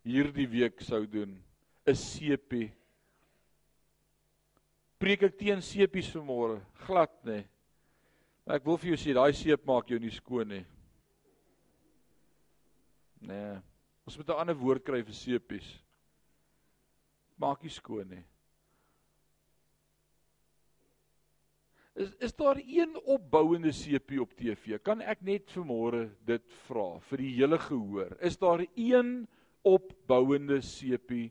hierdie 0.04 0.46
week 0.46 0.82
sou 0.84 1.06
doen? 1.06 1.36
'n 1.86 1.94
Sepie. 1.94 2.72
Preek 4.98 5.22
ek 5.22 5.36
teen 5.38 5.60
sepies 5.62 6.08
vanmôre? 6.14 6.60
Glad 6.86 7.12
nê. 7.24 7.32
Nee. 7.32 7.44
Ek 8.46 8.64
wil 8.64 8.78
vir 8.78 8.94
jou 8.94 8.98
sê 9.00 9.14
daai 9.14 9.32
seep 9.34 9.64
maak 9.66 9.88
jou 9.90 9.98
nie 9.98 10.12
skoon 10.14 10.48
nie. 10.48 10.64
Nee. 13.20 13.58
Ons 14.06 14.16
moet 14.16 14.28
'n 14.28 14.40
ander 14.40 14.54
woord 14.54 14.84
kry 14.84 15.02
vir 15.02 15.14
sepies. 15.14 15.82
Maak 17.38 17.62
nie 17.62 17.70
skoon 17.70 18.08
nie. 18.08 18.24
Is 21.96 22.12
is 22.20 22.34
daar 22.36 22.58
een 22.60 22.98
opbouende 23.04 23.72
sepie 23.72 24.20
op 24.20 24.34
TV? 24.36 24.76
Kan 24.84 25.00
ek 25.00 25.22
net 25.24 25.48
vanmôre 25.54 26.10
dit 26.28 26.44
vra 26.66 26.98
vir 27.08 27.22
die 27.22 27.30
hele 27.38 27.56
gehoor? 27.62 28.10
Is 28.20 28.36
daar 28.36 28.60
een 28.76 29.24
opbouende 29.64 30.60
sepie 30.60 31.30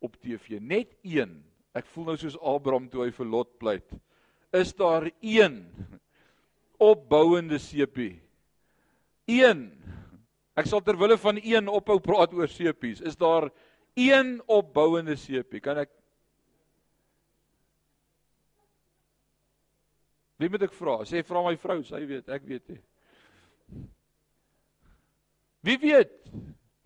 op 0.00 0.16
TV? 0.16 0.62
Net 0.64 0.96
een. 1.04 1.36
Ek 1.76 1.84
voel 1.92 2.08
nou 2.08 2.16
soos 2.16 2.38
Abraham 2.40 2.88
toe 2.88 3.04
hy 3.04 3.10
vir 3.12 3.28
Lot 3.28 3.52
pleit. 3.60 3.92
Is 4.56 4.72
daar 4.72 5.10
een 5.20 5.60
opbouende 6.80 7.60
sepie? 7.60 8.16
Een. 9.28 9.66
Ek 10.56 10.72
sal 10.72 10.80
ter 10.80 10.96
wille 10.96 11.20
van 11.20 11.36
een 11.42 11.68
ophou 11.68 11.98
praat 12.00 12.32
oor 12.32 12.48
sepies. 12.48 13.04
Is 13.04 13.20
daar 13.20 13.50
een 13.92 14.38
opbouende 14.48 15.20
sepie? 15.20 15.60
Kan 15.60 15.84
ek 15.84 15.92
Wie 20.38 20.50
moet 20.50 20.68
ek 20.68 20.74
vra? 20.78 21.00
Sê 21.08 21.24
vra 21.26 21.42
my 21.42 21.56
vrou, 21.58 21.80
sy 21.86 22.04
weet, 22.06 22.28
ek 22.30 22.44
weet 22.46 22.68
nie. 22.70 22.80
Wie 25.66 25.78
weet? 25.82 26.14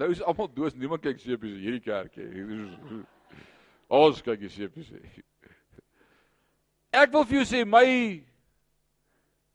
Nou 0.00 0.08
is 0.10 0.22
almal 0.24 0.48
doos, 0.50 0.74
niemand 0.74 1.04
kyk 1.04 1.20
seepies 1.20 1.58
in 1.58 1.66
hierdie 1.66 1.84
kerk 1.84 2.16
nie. 2.16 3.02
Ons 3.92 4.22
kyk 4.26 4.48
seepies. 4.50 4.88
Ek 6.96 7.12
wil 7.12 7.28
vir 7.28 7.42
jou 7.42 7.46
sê 7.52 7.62
my 7.68 7.86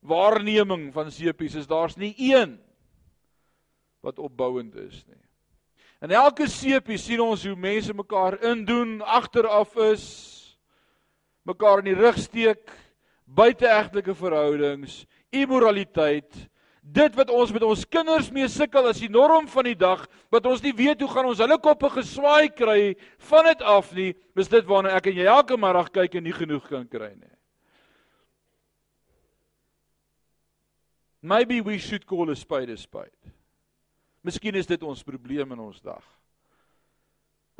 waarneming 0.07 0.91
van 0.93 1.09
seepies 1.11 1.57
is 1.57 1.67
daar's 1.69 1.97
nie 1.97 2.13
een 2.21 2.55
wat 4.05 4.21
opbouend 4.21 4.77
is 4.85 5.01
nie. 5.09 5.23
En 6.05 6.13
elke 6.13 6.45
seepie 6.45 6.99
sien 7.01 7.21
ons 7.25 7.41
hoe 7.49 7.57
mense 7.57 7.93
mekaar 7.97 8.37
indoen, 8.45 8.99
agteraf 9.01 9.73
is, 9.89 10.05
mekaar 11.49 11.81
in 11.81 11.89
die 11.89 11.97
rug 11.97 12.19
steek 12.21 12.69
buiteegtelike 13.27 14.15
verhoudings, 14.15 15.01
immoraliteit, 15.35 16.47
dit 16.87 17.15
wat 17.19 17.31
ons 17.35 17.51
met 17.51 17.63
ons 17.67 17.83
kinders 17.91 18.29
mee 18.31 18.47
sukkel 18.47 18.87
as 18.87 19.01
die 19.03 19.11
norm 19.11 19.47
van 19.51 19.67
die 19.67 19.75
dag, 19.75 20.05
wat 20.31 20.45
ons 20.47 20.63
nie 20.63 20.73
weet 20.75 21.01
hoe 21.03 21.09
gaan 21.11 21.27
ons 21.27 21.41
hulle 21.43 21.57
koppe 21.59 21.89
geswaai 21.97 22.47
kry 22.55 22.95
van 23.29 23.49
dit 23.49 23.63
af 23.67 23.91
nie, 23.97 24.13
is 24.39 24.51
dit 24.51 24.69
waarna 24.69 24.95
ek 24.95 25.11
en 25.11 25.19
jy 25.19 25.27
elke 25.27 25.57
middag 25.59 25.91
kyk 25.91 26.15
en 26.15 26.27
nie 26.29 26.35
genoeg 26.35 26.69
kan 26.71 26.87
kry 26.87 27.11
nie. 27.11 27.33
Maybe 31.21 31.59
we 31.59 31.77
should 31.77 32.05
call 32.07 32.29
a 32.31 32.35
spade 32.35 32.71
a 32.71 32.77
spade. 32.77 33.11
Miskien 34.23 34.55
is 34.55 34.69
dit 34.69 34.83
ons 34.83 35.03
probleem 35.03 35.51
in 35.51 35.59
ons 35.59 35.81
dag. 35.83 36.03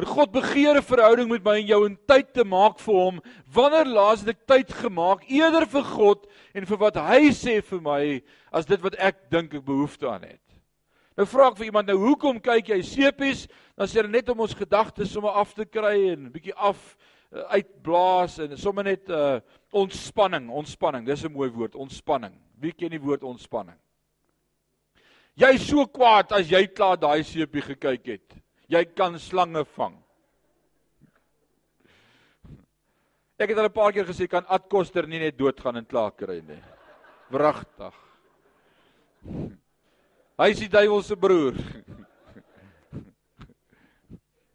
God 0.05 0.31
begeer 0.31 0.77
'n 0.77 0.81
verhouding 0.81 1.29
met 1.29 1.43
my 1.43 1.55
en 1.57 1.65
jou 1.65 1.85
en 1.85 1.97
tyd 2.05 2.33
te 2.33 2.43
maak 2.43 2.77
vir 2.79 2.93
hom. 2.93 3.21
Wanneer 3.49 3.85
laas 3.85 4.19
het 4.19 4.29
ek 4.29 4.45
tyd 4.45 4.73
gemaak 4.73 5.25
eerder 5.25 5.65
vir 5.65 5.83
God 5.83 6.27
en 6.53 6.65
vir 6.65 6.77
wat 6.77 6.95
hy 6.95 7.31
sê 7.33 7.63
vir 7.65 7.81
my 7.81 8.21
as 8.53 8.65
dit 8.65 8.81
wat 8.81 8.95
ek 8.99 9.31
dink 9.31 9.53
ek 9.55 9.65
behoefte 9.65 10.07
aan 10.07 10.21
het? 10.21 10.47
Nou 11.17 11.25
vra 11.25 11.47
ek 11.47 11.57
vir 11.57 11.65
iemand 11.65 11.87
nou, 11.87 11.97
hoekom 11.97 12.39
kyk 12.39 12.69
jy 12.69 12.81
sepies? 12.85 13.47
Dan 13.75 13.87
sê 13.87 13.97
hulle 13.97 14.13
net 14.13 14.29
om 14.29 14.39
ons 14.39 14.53
gedagtes 14.53 15.09
sommer 15.09 15.31
af 15.31 15.55
te 15.55 15.65
kry 15.65 16.11
en 16.13 16.27
'n 16.27 16.31
bietjie 16.31 16.53
af 16.53 16.77
uh, 17.33 17.57
uitblaas 17.57 18.39
en 18.39 18.57
sommer 18.57 18.83
net 18.83 19.09
uh, 19.09 19.39
ontspanning, 19.73 20.49
ontspanning. 20.49 21.07
Dis 21.07 21.25
'n 21.25 21.33
mooi 21.33 21.49
woord, 21.49 21.75
ontspanning. 21.75 22.37
Wie 22.61 22.71
ken 22.71 22.89
die 22.89 23.01
woord 23.01 23.23
ontspanning? 23.23 23.79
Jy's 25.33 25.67
so 25.67 25.87
kwaad 25.87 26.31
as 26.31 26.49
jy 26.49 26.67
klaar 26.67 26.97
daai 26.97 27.23
sepie 27.23 27.61
gekyk 27.61 28.05
het. 28.05 28.37
Jy 28.67 28.83
kan 28.95 29.15
slange 29.19 29.63
vang. 29.77 29.95
Ek 33.37 33.51
het 33.51 33.57
al 33.57 33.69
'n 33.69 33.73
paar 33.73 33.93
keer 33.93 34.05
gesê 34.05 34.27
kan 34.27 34.45
Ad 34.49 34.67
Koster 34.69 35.07
nie 35.07 35.19
net 35.19 35.37
doodgaan 35.37 35.77
en 35.77 35.85
klaar 35.85 36.11
kry 36.11 36.41
nie. 36.41 36.61
Wragtig. 37.29 37.93
Hy 40.37 40.49
is 40.49 40.59
die 40.59 40.69
duiwel 40.69 41.03
se 41.03 41.15
broer. 41.15 41.53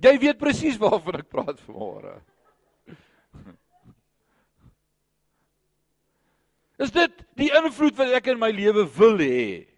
Jy 0.03 0.19
weet 0.19 0.39
presies 0.39 0.79
waarvan 0.79 1.21
ek 1.21 1.29
praat 1.31 1.61
vanmôre. 1.61 2.21
Is 6.79 6.91
dit 6.91 7.13
die 7.39 7.51
invloed 7.55 7.97
wat 7.97 8.09
ek 8.19 8.27
in 8.27 8.39
my 8.39 8.51
lewe 8.51 8.85
wil 8.99 9.19
hê? 9.19 9.69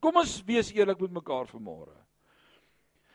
Kom 0.00 0.16
ons 0.16 0.42
wees 0.46 0.70
eerlik 0.70 1.00
met 1.00 1.10
mekaar 1.10 1.46
vanmôre. 1.46 2.01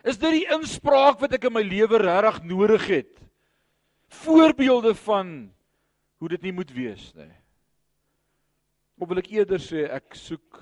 Is 0.08 0.20
dit 0.22 0.40
die 0.40 0.48
inspraak 0.56 1.20
wat 1.20 1.36
ek 1.36 1.50
in 1.50 1.56
my 1.58 1.64
lewe 1.66 2.00
regtig 2.00 2.44
nodig 2.48 2.86
het? 2.88 3.24
Voorbeelde 4.24 4.94
van 5.04 5.32
hoe 6.18 6.30
dit 6.32 6.48
nie 6.48 6.54
moet 6.56 6.72
wees 6.72 7.10
nie. 7.18 7.34
Of 8.98 9.12
wil 9.12 9.20
ek 9.22 9.34
eerder 9.36 9.62
sê 9.62 9.84
ek 9.92 10.16
soek 10.18 10.62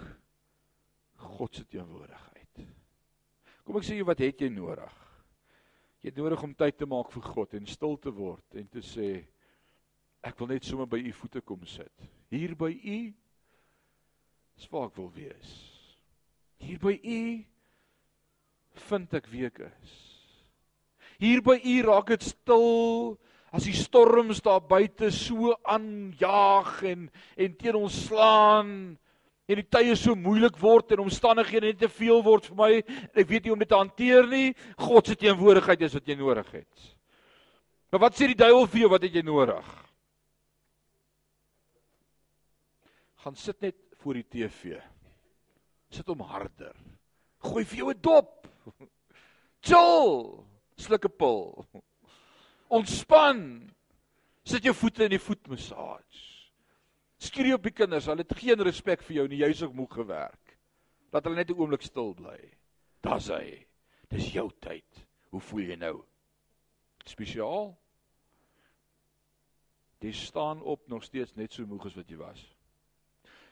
God 1.38 1.56
se 1.56 1.64
teenwoordigheid. 1.70 2.66
Kom 3.66 3.78
ek 3.80 3.86
sê 3.88 4.00
jy 4.00 4.08
wat 4.08 4.24
het 4.24 4.42
jy 4.42 4.50
nodig? 4.54 4.98
Jy 6.02 6.12
het 6.12 6.20
nodig 6.20 6.44
om 6.46 6.58
tyd 6.58 6.76
te 6.78 6.90
maak 6.90 7.14
vir 7.14 7.30
God 7.30 7.56
en 7.58 7.70
stil 7.70 7.96
te 8.02 8.12
word 8.14 8.60
en 8.60 8.68
te 8.70 8.84
sê 8.86 9.10
ek 10.26 10.38
wil 10.42 10.52
net 10.52 10.66
sommer 10.66 10.90
by 10.90 11.00
u 11.06 11.14
voete 11.22 11.42
kom 11.46 11.64
sit. 11.70 12.10
Hier 12.34 12.58
by 12.58 12.72
u 12.74 13.00
is 14.58 14.70
waar 14.72 14.90
ek 14.90 14.98
wil 14.98 15.12
wees. 15.14 15.54
Hier 16.62 16.82
by 16.82 16.98
u 16.98 17.22
vind 18.90 19.14
ek 19.18 19.30
wie 19.32 19.46
ek 19.48 19.64
is. 19.68 19.94
Hier 21.22 21.42
by 21.46 21.56
u 21.58 21.76
raak 21.86 22.12
dit 22.12 22.26
stil 22.28 23.16
as 23.56 23.68
die 23.70 23.76
storms 23.78 24.42
daar 24.44 24.60
buite 24.60 25.12
so 25.16 25.54
aanjaag 25.64 26.84
en 26.92 27.08
en 27.38 27.56
teen 27.56 27.80
ons 27.80 28.02
slaan 28.10 28.74
en 29.46 29.62
die 29.62 29.70
tye 29.78 29.96
so 29.96 30.16
moeilik 30.18 30.58
word 30.60 30.92
en 30.92 31.06
omstandighede 31.06 31.72
net 31.72 31.80
te 31.80 31.90
veel 31.90 32.20
word 32.26 32.50
vir 32.50 32.60
my 32.60 32.72
ek 33.14 33.30
weet 33.30 33.46
nie 33.46 33.54
hoe 33.54 33.56
om 33.56 33.64
dit 33.64 33.72
te 33.72 33.80
hanteer 33.80 34.28
nie. 34.28 34.52
God 34.78 35.08
se 35.08 35.16
teenwoordigheid 35.16 35.88
is 35.88 35.96
wat 35.96 36.08
jy 36.08 36.20
nodig 36.20 36.52
het. 36.52 36.94
Maar 37.92 38.08
wat 38.10 38.18
sê 38.18 38.28
die 38.28 38.40
duiwel 38.44 38.68
vir 38.68 38.84
jou 38.84 38.92
wat 38.92 39.08
het 39.08 39.16
jy 39.16 39.24
nodig? 39.24 39.76
gaan 43.26 43.36
sit 43.36 43.60
net 43.60 43.76
voor 44.04 44.20
die 44.20 44.28
TV. 44.30 44.76
Sit 45.90 46.06
hom 46.12 46.22
harder. 46.30 46.76
Gooi 47.42 47.64
vir 47.66 47.80
jou 47.80 47.90
'n 47.90 48.02
dop. 48.02 48.46
Chill. 49.66 50.46
Sluk 50.78 51.06
'n 51.06 51.16
pil. 51.18 51.66
Ontspan. 52.68 53.72
Sit 54.44 54.64
jou 54.64 54.76
voete 54.76 55.04
in 55.04 55.16
die 55.16 55.22
voetmassage. 55.22 56.24
Skree 57.18 57.56
op 57.56 57.64
die 57.64 57.74
kinders, 57.74 58.06
hulle 58.06 58.26
het 58.26 58.36
geen 58.38 58.62
respek 58.62 59.02
vir 59.08 59.22
jou 59.22 59.28
nie, 59.32 59.40
jy's 59.40 59.64
ook 59.64 59.74
moeg 59.74 59.94
gewerk. 59.96 60.58
Laat 61.14 61.26
hulle 61.26 61.40
net 61.40 61.50
'n 61.50 61.58
oomblik 61.58 61.82
stil 61.82 62.14
bly. 62.14 62.40
Daar's 63.02 63.30
hy. 63.30 63.66
Dis 64.10 64.34
jou 64.34 64.52
tyd. 64.62 65.08
Hoe 65.32 65.42
voel 65.42 65.62
jy 65.72 65.76
nou? 65.76 66.04
Spesiaal? 67.06 67.78
Jy 70.02 70.12
staan 70.12 70.62
op 70.62 70.88
nog 70.88 71.04
steeds 71.04 71.34
net 71.36 71.54
so 71.54 71.66
moeg 71.66 71.86
as 71.86 71.96
wat 71.96 72.10
jy 72.10 72.18
was. 72.18 72.42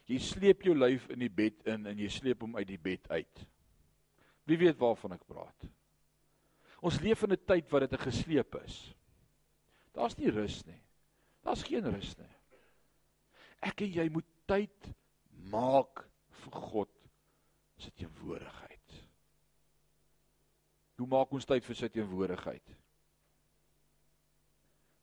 Jy 0.05 0.19
sleep 0.19 0.61
jou 0.61 0.75
lyf 0.75 1.07
in 1.09 1.19
die 1.19 1.31
bed 1.31 1.63
in 1.65 1.85
en 1.85 1.97
jy 1.97 2.09
sleep 2.09 2.41
hom 2.41 2.55
uit 2.55 2.67
die 2.67 2.77
bed 2.77 3.07
uit. 3.09 3.45
Wie 4.49 4.57
weet 4.59 4.77
waarvan 4.77 5.15
ek 5.15 5.25
praat? 5.27 5.67
Ons 6.83 6.99
leef 6.99 7.23
in 7.23 7.31
'n 7.31 7.45
tyd 7.45 7.69
wat 7.71 7.81
dit 7.81 7.93
'n 7.93 8.05
gesleep 8.09 8.55
is. 8.63 8.93
Daar's 9.93 10.17
nie 10.17 10.29
rus 10.29 10.65
nie. 10.65 10.81
Daar's 11.43 11.63
geen 11.63 11.85
rus 11.91 12.17
nie. 12.17 12.33
Ek 13.61 13.81
en 13.81 13.91
jy 13.91 14.09
moet 14.09 14.27
tyd 14.45 14.89
maak 15.51 16.09
vir 16.43 16.51
God 16.51 16.91
se 17.77 17.91
teenwoordigheid. 17.91 18.97
Hoe 20.97 21.07
maak 21.07 21.31
ons 21.31 21.45
tyd 21.45 21.63
vir 21.63 21.75
sy 21.75 21.89
teenwoordigheid? 21.89 22.75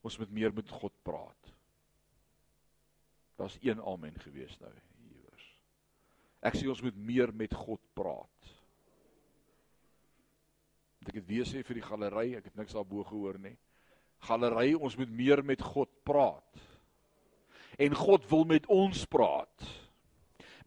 Ons 0.02 0.18
moet 0.18 0.30
meer 0.30 0.52
met 0.52 0.68
God 0.68 0.94
praat. 1.02 1.50
Daar's 3.36 3.58
een 3.60 3.80
amen 3.80 4.16
gewees 4.20 4.58
nou 4.60 4.72
iewers. 5.08 5.46
Ek 6.40 6.56
sê 6.56 6.68
ons 6.68 6.82
moet 6.82 6.96
meer 6.96 7.32
met 7.36 7.54
God 7.54 7.80
praat. 7.96 8.59
Ek 11.08 11.16
het 11.16 11.28
weer 11.28 11.46
sê 11.48 11.62
vir 11.64 11.78
die 11.78 11.84
galery, 11.84 12.26
ek 12.36 12.50
het 12.50 12.56
niks 12.60 12.76
daarbo 12.76 13.04
gehoor 13.08 13.38
nie. 13.40 13.54
Galery, 14.28 14.74
ons 14.76 14.98
moet 15.00 15.12
meer 15.16 15.40
met 15.46 15.62
God 15.64 15.88
praat. 16.04 16.64
En 17.80 17.94
God 17.96 18.26
wil 18.28 18.44
met 18.44 18.66
ons 18.68 19.06
praat. 19.08 19.70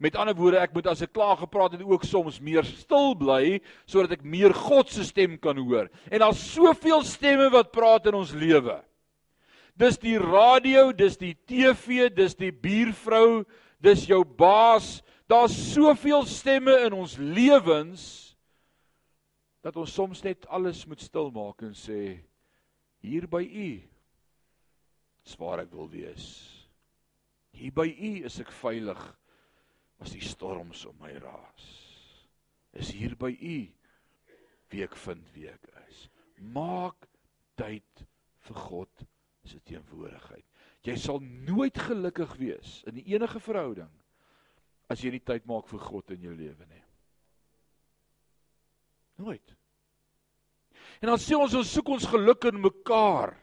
Met 0.02 0.16
ander 0.18 0.34
woorde, 0.34 0.58
ek 0.58 0.74
moet 0.74 0.88
as 0.90 1.04
ek 1.06 1.12
klaar 1.14 1.38
gepraat 1.38 1.76
het 1.76 1.84
ook 1.86 2.02
soms 2.02 2.40
meer 2.42 2.66
stil 2.66 3.14
bly 3.14 3.60
sodat 3.86 4.16
ek 4.18 4.26
meer 4.26 4.50
God 4.58 4.90
se 4.90 5.06
stem 5.06 5.38
kan 5.38 5.60
hoor. 5.60 5.86
En 6.10 6.24
daar's 6.24 6.42
soveel 6.50 7.06
stemme 7.06 7.46
wat 7.54 7.70
praat 7.72 8.10
in 8.10 8.18
ons 8.18 8.34
lewe. 8.34 8.80
Dis 9.78 9.98
die 10.02 10.18
radio, 10.18 10.90
dis 10.94 11.16
die 11.18 11.34
TV, 11.46 12.08
dis 12.10 12.34
die 12.38 12.50
buurvrou, 12.50 13.44
dis 13.82 14.06
jou 14.10 14.24
baas. 14.26 14.98
Daar's 15.30 15.54
soveel 15.70 16.26
stemme 16.26 16.74
in 16.88 16.98
ons 16.98 17.14
lewens 17.18 18.23
dat 19.64 19.76
ons 19.80 19.94
soms 19.96 20.20
net 20.26 20.44
alles 20.52 20.84
moet 20.86 21.00
stil 21.00 21.30
maak 21.32 21.64
en 21.64 21.72
sê 21.78 22.18
hier 23.04 23.26
by 23.30 23.40
u 23.44 23.68
is 25.24 25.36
waar 25.40 25.62
ek 25.64 25.72
wil 25.72 25.88
wees. 25.88 26.26
Hier 27.56 27.72
by 27.72 27.86
u 27.88 28.12
is 28.28 28.36
ek 28.44 28.52
veilig 28.52 29.00
as 30.04 30.12
die 30.12 30.24
storms 30.24 30.84
om 30.90 30.98
my 31.00 31.14
raas. 31.22 31.70
Is 32.76 32.92
hier 32.92 33.16
by 33.16 33.32
u 33.32 33.56
wie 34.74 34.84
ek 34.84 34.96
vind 35.06 35.32
wie 35.36 35.48
ek 35.48 35.68
is. 35.86 36.06
Maak 36.52 37.08
tyd 37.56 38.04
vir 38.44 38.62
God 38.66 39.04
se 39.48 39.60
teenwoordigheid. 39.64 40.44
Jy 40.84 40.96
sal 41.00 41.22
nooit 41.24 41.78
gelukkig 41.88 42.36
wees 42.40 42.82
in 42.90 43.00
enige 43.00 43.40
verhouding 43.40 43.92
as 44.92 45.00
jy 45.00 45.14
nie 45.14 45.24
tyd 45.24 45.46
maak 45.48 45.70
vir 45.70 45.80
God 45.80 46.12
in 46.12 46.26
jou 46.28 46.34
lewe 46.36 46.68
nie. 46.68 46.83
Nooit. 49.16 49.54
En 51.00 51.12
dan 51.12 51.20
sê 51.20 51.36
ons 51.38 51.54
ons 51.54 51.72
soek 51.76 51.88
ons 51.96 52.10
geluk 52.10 52.46
in 52.50 52.60
mekaar. 52.60 53.34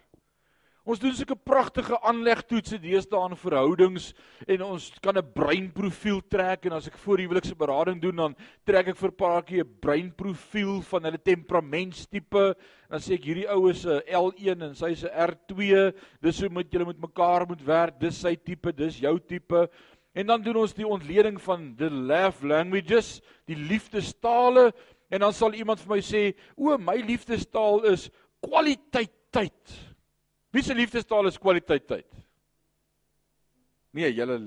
Ons 0.82 0.98
doen 0.98 1.14
sulke 1.14 1.36
pragtige 1.38 1.94
aanlegtoetse 2.10 2.80
deesdae 2.82 3.20
aan 3.22 3.36
verhoudings 3.38 4.08
en 4.50 4.64
ons 4.66 4.88
kan 5.06 5.16
'n 5.18 5.34
breinprofiel 5.36 6.22
trek 6.26 6.66
en 6.66 6.74
as 6.74 6.88
ek 6.88 6.98
voor 6.98 7.22
huwelikse 7.22 7.56
berading 7.56 8.02
doen 8.02 8.16
dan 8.16 8.36
trek 8.66 8.88
ek 8.88 8.98
vir 8.98 9.12
'n 9.12 9.16
paartjie 9.16 9.62
'n 9.62 9.78
breinprofiel 9.80 10.82
van 10.82 11.04
hulle 11.04 11.22
temperamentstipe 11.22 12.56
dan 12.90 13.00
sê 13.00 13.14
ek 13.14 13.24
hierdie 13.24 13.48
ou 13.48 13.70
is 13.70 13.86
'n 13.86 14.02
L1 14.10 14.64
en 14.64 14.74
sy 14.74 14.90
is 14.92 15.04
'n 15.04 15.14
R2 15.14 15.94
dis 16.20 16.40
hoe 16.42 16.50
moet 16.50 16.72
julle 16.72 16.86
met 16.86 17.00
mekaar 17.00 17.46
moet 17.48 17.62
werk 17.62 18.00
dis 18.00 18.20
sy 18.20 18.36
tipe 18.36 18.74
dis 18.74 19.00
jou 19.00 19.20
tipe 19.20 19.70
en 20.16 20.26
dan 20.26 20.42
doen 20.42 20.58
ons 20.58 20.74
die 20.74 20.88
ontleding 20.88 21.40
van 21.40 21.76
the 21.76 21.90
love 21.90 22.44
languages 22.44 23.22
die 23.46 23.56
liefdestale 23.56 24.74
en 25.12 25.20
dan 25.28 25.34
sal 25.36 25.54
iemand 25.54 25.80
vir 25.84 25.96
my 25.96 26.02
sê 26.02 26.26
o 26.56 26.78
my 26.80 26.98
liefdestaal 27.04 27.84
is 27.92 28.10
kwaliteit 28.42 29.14
tyd 29.32 29.80
Wie 30.52 30.64
se 30.64 30.76
liefdestaal 30.76 31.30
is 31.30 31.40
kwaliteit 31.40 31.86
tyd? 31.88 32.08
Nee, 33.96 34.12
julle 34.12 34.38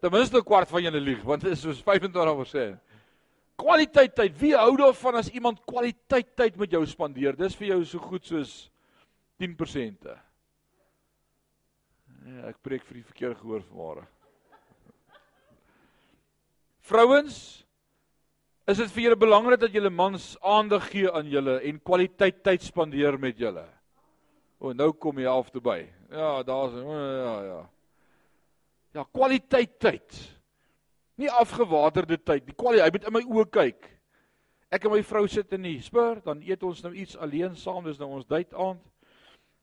ten 0.00 0.12
minste 0.12 0.38
'n 0.38 0.44
kwart 0.44 0.68
van 0.68 0.82
julle 0.82 1.00
lieg, 1.00 1.22
want 1.24 1.42
dit 1.42 1.52
is 1.52 1.60
soos 1.60 1.80
25%. 1.82 2.78
Kwaliteit 3.56 4.14
tyd. 4.14 4.36
Wie 4.40 4.56
hou 4.56 4.76
daarvan 4.76 5.14
as 5.14 5.28
iemand 5.28 5.64
kwaliteit 5.64 6.36
tyd 6.36 6.56
met 6.56 6.70
jou 6.70 6.86
spandeer? 6.86 7.36
Dis 7.36 7.56
vir 7.56 7.68
jou 7.68 7.84
so 7.84 7.98
goed 7.98 8.24
soos 8.24 8.70
10%. 9.36 10.04
Ja, 12.24 12.48
ek 12.48 12.60
preek 12.62 12.84
vir 12.84 12.94
die 12.94 13.04
verkeerde 13.04 13.40
gehoor 13.40 13.62
vanmôre. 13.62 14.06
Vrouens, 16.80 17.64
is 18.68 18.80
dit 18.82 18.90
vir 18.94 19.04
julle 19.08 19.18
belangrik 19.18 19.60
dat 19.60 19.74
julle 19.74 19.90
mans 19.90 20.34
aandag 20.42 20.90
gee 20.92 21.10
aan 21.10 21.28
julle 21.30 21.60
en 21.66 21.80
kwaliteit 21.80 22.42
tyd 22.44 22.62
spandeer 22.62 23.18
met 23.18 23.38
julle? 23.38 23.64
O, 24.60 24.68
oh, 24.68 24.74
nou 24.76 24.90
kom 24.92 25.18
jy 25.18 25.28
half 25.30 25.48
toe 25.50 25.62
by. 25.64 25.78
Ja, 26.12 26.42
daar's 26.44 26.74
oh, 26.76 26.98
ja, 26.98 27.36
ja. 27.46 27.60
Ja, 28.98 29.06
kwaliteit 29.08 29.78
tyd. 29.80 30.18
Nie 31.20 31.30
afgewaterde 31.32 32.18
tyd. 32.18 32.44
Die 32.48 32.56
kwaliteit, 32.56 32.88
hy 32.88 32.94
moet 32.96 33.08
in 33.08 33.16
my 33.16 33.22
oë 33.24 33.48
kyk. 33.54 33.88
Ek 34.70 34.86
en 34.86 34.92
my 34.94 35.00
vrou 35.06 35.24
sit 35.30 35.50
in 35.56 35.64
die 35.66 35.78
spur, 35.82 36.20
dan 36.22 36.42
eet 36.46 36.62
ons 36.66 36.82
nou 36.84 36.92
iets 36.94 37.16
alleen 37.18 37.56
saam, 37.58 37.86
dis 37.88 37.98
nou 37.98 38.10
ons 38.18 38.28
date 38.28 38.54
aand. 38.54 38.82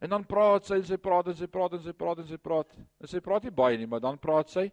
En 0.03 0.11
dan 0.13 0.25
praat 0.27 0.67
sy, 0.67 0.81
sy 0.85 0.97
praat 1.01 1.31
en 1.31 1.37
sy 1.37 1.47
praat 1.49 1.77
en 1.77 1.83
sy 1.85 1.93
praat 1.95 2.19
en 2.21 2.27
sy 2.29 2.37
praat. 2.41 2.73
En 3.01 3.09
sy 3.09 3.21
praat 3.23 3.47
nie 3.47 3.53
baie 3.55 3.79
nie, 3.79 3.87
maar 3.89 4.03
dan 4.03 4.19
praat 4.21 4.51
sy. 4.53 4.67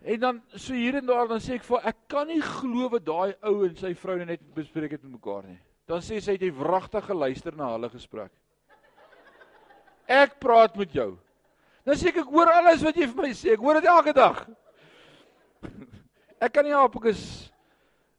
En 0.00 0.20
dan 0.20 0.42
so 0.54 0.72
hier 0.72 0.96
en 0.96 1.06
daar 1.06 1.28
dan 1.28 1.40
sê 1.44 1.58
ek 1.58 1.64
vir 1.66 1.88
ek 1.90 1.98
kan 2.08 2.28
nie 2.28 2.40
glo 2.40 2.88
wat 2.94 3.04
daai 3.04 3.34
ou 3.44 3.66
en 3.66 3.74
sy 3.76 3.92
vrou 4.00 4.16
net 4.24 4.40
bespreek 4.56 4.96
het 4.96 5.02
met 5.04 5.18
mekaar 5.18 5.44
nie. 5.44 5.58
Dan 5.88 6.00
sê 6.04 6.20
sy 6.24 6.38
het 6.38 6.44
jy 6.46 6.52
wragtig 6.56 7.04
geluister 7.04 7.56
na 7.56 7.74
hulle 7.74 7.90
gesprek. 7.92 8.32
Ek 10.08 10.38
praat 10.40 10.78
met 10.80 10.94
jou. 10.96 11.12
Nou 11.84 11.96
sê 11.98 12.08
ek 12.14 12.22
ek 12.24 12.32
hoor 12.32 12.48
alles 12.54 12.84
wat 12.86 12.96
jy 12.96 13.10
vir 13.10 13.22
my 13.26 13.34
sê. 13.36 13.52
Ek 13.52 13.60
hoor 13.64 13.80
dit 13.80 13.90
elke 13.92 14.16
dag. 14.16 14.40
Ek 16.40 16.54
kan 16.56 16.64
nie 16.64 16.72
help 16.72 16.94
ek 16.96 17.10
is 17.10 17.22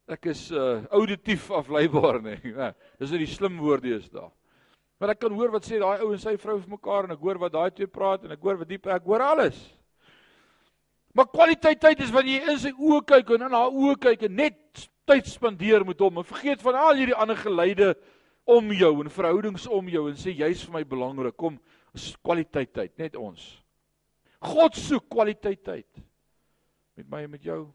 ek 0.05 0.27
is 0.29 0.43
uh 0.53 0.83
auditief 0.93 1.47
afleibaar 1.49 2.19
nie. 2.21 2.37
Ja, 2.53 2.69
dis 3.01 3.09
net 3.09 3.23
die 3.23 3.31
slim 3.31 3.57
woorde 3.57 3.95
is 3.95 4.05
daar. 4.13 4.29
Maar 5.01 5.15
ek 5.15 5.23
kan 5.23 5.33
hoor 5.33 5.49
wat 5.55 5.65
sê 5.65 5.79
daai 5.81 6.03
ou 6.05 6.11
en 6.13 6.21
sy 6.21 6.35
vrou 6.37 6.59
vir 6.59 6.75
mekaar 6.75 7.07
en 7.07 7.15
ek 7.15 7.23
hoor 7.25 7.39
wat 7.41 7.55
daai 7.55 7.71
twee 7.73 7.89
praat 7.89 8.27
en 8.27 8.35
ek 8.35 8.43
hoor 8.45 8.59
wat 8.61 8.69
diep 8.69 8.85
ek 8.85 9.07
hoor 9.09 9.23
alles. 9.25 9.57
Maar 11.13 11.27
kwaliteit 11.27 11.81
tyd 11.81 11.99
is 12.05 12.11
wanneer 12.13 12.45
jy 12.45 12.53
in 12.53 12.61
sy 12.61 12.71
oë 12.71 13.01
kyk 13.09 13.33
en 13.35 13.47
in 13.49 13.55
haar 13.55 13.73
oë 13.75 13.97
kyk 14.07 14.27
en 14.27 14.35
net 14.39 14.85
tyd 15.09 15.27
spandeer 15.27 15.83
met 15.87 15.99
hom 15.99 16.21
en 16.21 16.27
vergeet 16.27 16.61
van 16.63 16.77
al 16.79 16.99
hierdie 16.99 17.17
ander 17.17 17.39
geleide 17.39 17.93
om 18.47 18.71
jou 18.73 18.93
en 19.03 19.11
verhoudings 19.11 19.67
om 19.67 19.89
jou 19.91 20.05
en 20.09 20.19
sê 20.19 20.33
jy's 20.35 20.63
vir 20.67 20.77
my 20.77 20.83
belangrik. 20.87 21.35
Kom, 21.37 21.57
is 21.95 22.13
kwaliteit 22.23 22.71
tyd, 22.73 22.95
net 22.99 23.17
ons. 23.19 23.43
God 24.41 24.77
soek 24.79 25.09
kwaliteit 25.11 25.61
tyd 25.65 26.03
met 26.97 27.09
my 27.11 27.25
en 27.25 27.33
met 27.33 27.43
jou. 27.45 27.65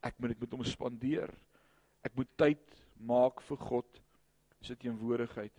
Ek 0.00 0.14
moet 0.18 0.32
dit 0.32 0.44
met 0.44 0.54
hom 0.56 0.62
spandeer. 0.64 1.32
Ek 2.06 2.14
moet 2.16 2.30
tyd 2.40 2.62
maak 3.04 3.42
vir 3.48 3.60
God 3.60 4.00
se 4.64 4.76
teenwoordigheid. 4.76 5.52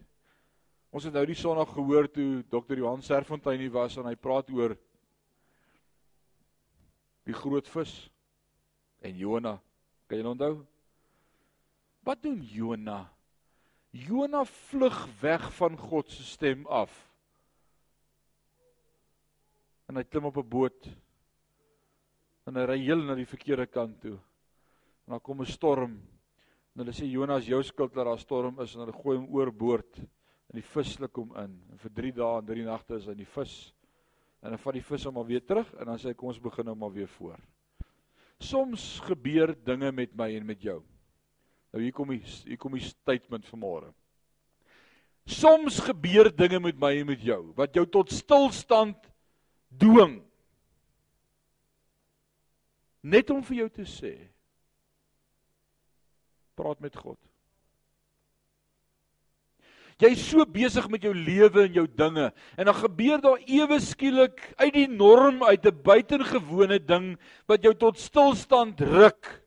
Ons 0.91 1.05
het 1.07 1.15
nou 1.15 1.23
die 1.27 1.37
Sondag 1.37 1.69
gehoor 1.75 2.09
toe 2.11 2.41
Dr. 2.51 2.79
Johan 2.81 3.03
Serfontein 3.05 3.61
hier 3.61 3.73
was 3.73 3.97
en 3.97 4.09
hy 4.09 4.15
praat 4.19 4.49
oor 4.53 4.75
die 7.27 7.35
groot 7.35 7.67
vis 7.67 7.93
en 9.01 9.17
Jona. 9.17 9.57
Kan 10.07 10.19
jy 10.19 10.27
onthou? 10.27 10.53
Wat 12.05 12.21
doen 12.23 12.41
Jona? 12.41 13.05
Jona 13.91 14.43
vlug 14.47 14.97
weg 15.21 15.49
van 15.57 15.77
God 15.77 16.11
se 16.11 16.23
stem 16.23 16.65
af. 16.67 16.93
En 19.89 19.99
hy 19.99 20.03
klim 20.07 20.29
op 20.29 20.37
'n 20.37 20.49
boot. 20.49 20.87
En 22.47 22.55
hy 22.55 22.65
ry 22.65 22.79
heel 22.79 23.03
na 23.03 23.15
die 23.15 23.27
verkeerde 23.27 23.67
kant 23.67 24.01
toe. 24.01 24.17
En 25.05 25.17
dan 25.17 25.21
kom 25.21 25.41
'n 25.41 25.45
storm. 25.45 25.99
En 26.73 26.83
hulle 26.83 26.93
sê 26.93 27.05
Jona 27.05 27.37
is 27.37 27.47
jou 27.47 27.63
skuld 27.63 27.93
dat 27.93 28.05
daar 28.05 28.15
'n 28.15 28.19
storm 28.19 28.59
is 28.59 28.73
en 28.75 28.79
hulle 28.79 28.93
gooi 29.03 29.17
hom 29.17 29.27
oorboord 29.27 29.97
en 29.97 30.59
die 30.59 30.69
vis 30.73 30.93
sluk 30.93 31.15
hom 31.15 31.35
in. 31.35 31.61
En 31.71 31.77
vir 31.77 31.91
3 31.91 32.11
dae 32.11 32.37
en 32.39 32.45
3 32.45 32.63
nagte 32.63 32.95
is 32.95 33.05
hy 33.05 33.11
in 33.11 33.17
die 33.17 33.33
vis 33.35 33.73
En 34.41 34.53
dan 34.53 34.61
vat 34.61 34.77
die 34.77 34.85
vis 34.85 35.05
hom 35.05 35.15
maar 35.19 35.27
weer 35.29 35.43
terug 35.45 35.69
en 35.77 35.91
dan 35.91 35.99
sê 36.01 36.11
hy 36.11 36.17
kom 36.17 36.31
ons 36.31 36.41
begin 36.41 36.65
nou 36.65 36.75
maar 36.77 36.93
weer 36.93 37.09
voor. 37.17 37.37
Soms 38.41 38.99
gebeur 39.05 39.53
dinge 39.65 39.91
met 39.93 40.15
my 40.17 40.31
en 40.35 40.45
met 40.45 40.63
jou. 40.65 40.79
Nou 41.71 41.83
hier 41.83 41.93
kom 41.95 42.09
die 42.09 42.23
hier 42.23 42.59
kom 42.59 42.73
die 42.75 42.83
statement 42.83 43.45
vanmôre. 43.51 43.91
Soms 45.29 45.77
gebeur 45.85 46.31
dinge 46.33 46.59
met 46.59 46.79
my 46.81 46.95
en 47.03 47.11
met 47.13 47.21
jou 47.21 47.41
wat 47.57 47.77
jou 47.77 47.85
tot 47.85 48.11
stilstand 48.11 49.05
dwing. 49.69 50.17
Net 53.01 53.29
om 53.33 53.45
vir 53.45 53.63
jou 53.63 53.69
te 53.77 53.85
sê 53.89 54.15
praat 56.57 56.81
met 56.81 56.97
God. 56.97 57.17
Jy's 60.01 60.21
so 60.31 60.41
besig 60.49 60.87
met 60.89 61.03
jou 61.05 61.11
lewe 61.13 61.67
en 61.67 61.75
jou 61.75 61.85
dinge 61.85 62.31
en 62.57 62.65
dan 62.65 62.77
gebeur 62.79 63.21
daar 63.21 63.43
ewe 63.45 63.77
skielik 63.83 64.39
uit 64.57 64.73
die 64.73 64.87
norm 64.89 65.43
uit 65.45 65.65
'n 65.65 65.81
buitengewone 65.83 66.79
ding 66.79 67.19
wat 67.45 67.61
jou 67.61 67.73
tot 67.75 67.99
stilstand 67.99 68.81
ruk. 68.81 69.43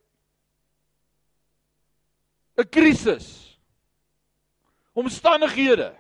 'n 2.57 2.69
Krisis. 2.71 3.59
Omstandighede. 4.95 5.95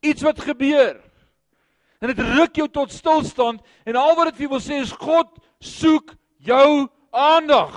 Iets 0.00 0.22
wat 0.22 0.40
gebeur. 0.40 1.02
En 1.98 2.14
dit 2.14 2.18
ruk 2.18 2.54
jou 2.54 2.68
tot 2.68 2.92
stilstand 2.92 3.60
en 3.84 3.96
al 3.96 4.14
wat 4.14 4.30
dit 4.30 4.36
vir 4.36 4.46
jou 4.46 4.54
wil 4.54 4.62
sê 4.62 4.78
is 4.82 4.92
God 4.92 5.34
soek 5.58 6.14
jou 6.38 6.86
aandag. 7.10 7.74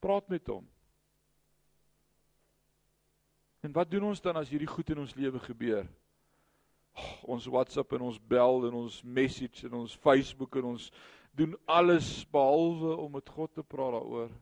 Praat 0.00 0.28
met 0.28 0.46
hom. 0.46 0.66
En 3.60 3.72
wat 3.72 3.90
doen 3.90 4.08
ons 4.08 4.20
dan 4.20 4.36
as 4.40 4.48
hierdie 4.48 4.70
goed 4.70 4.90
in 4.90 5.02
ons 5.02 5.14
lewe 5.14 5.40
gebeur? 5.44 5.88
Oh, 6.96 7.34
ons 7.36 7.46
WhatsApp 7.46 7.92
en 7.92 8.08
ons 8.08 8.20
bel 8.30 8.66
en 8.68 8.76
ons 8.82 9.00
message 9.02 9.66
en 9.68 9.82
ons 9.82 9.96
Facebook 10.02 10.56
en 10.58 10.72
ons 10.72 10.90
doen 11.36 11.52
alles 11.70 12.08
behalwe 12.32 12.96
om 12.96 13.12
met 13.18 13.28
God 13.28 13.52
te 13.54 13.62
praat 13.62 13.94
daaroor. 13.98 14.32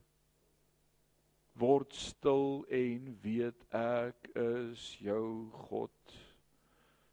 Word 1.59 1.94
stil 1.98 2.62
en 2.70 3.11
weet 3.22 3.64
ek 3.74 4.31
is 4.38 4.92
jou 5.02 5.50
God. 5.68 6.14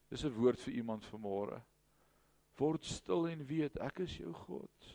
Dis 0.09 0.23
'n 0.23 0.35
woord 0.37 0.59
vir 0.59 0.73
iemand 0.73 1.05
vanmôre. 1.09 1.61
Word 2.57 2.85
stil 2.85 3.27
en 3.27 3.45
weet 3.45 3.77
ek 3.81 3.99
is 3.99 4.17
jou 4.17 4.31
God. 4.33 4.91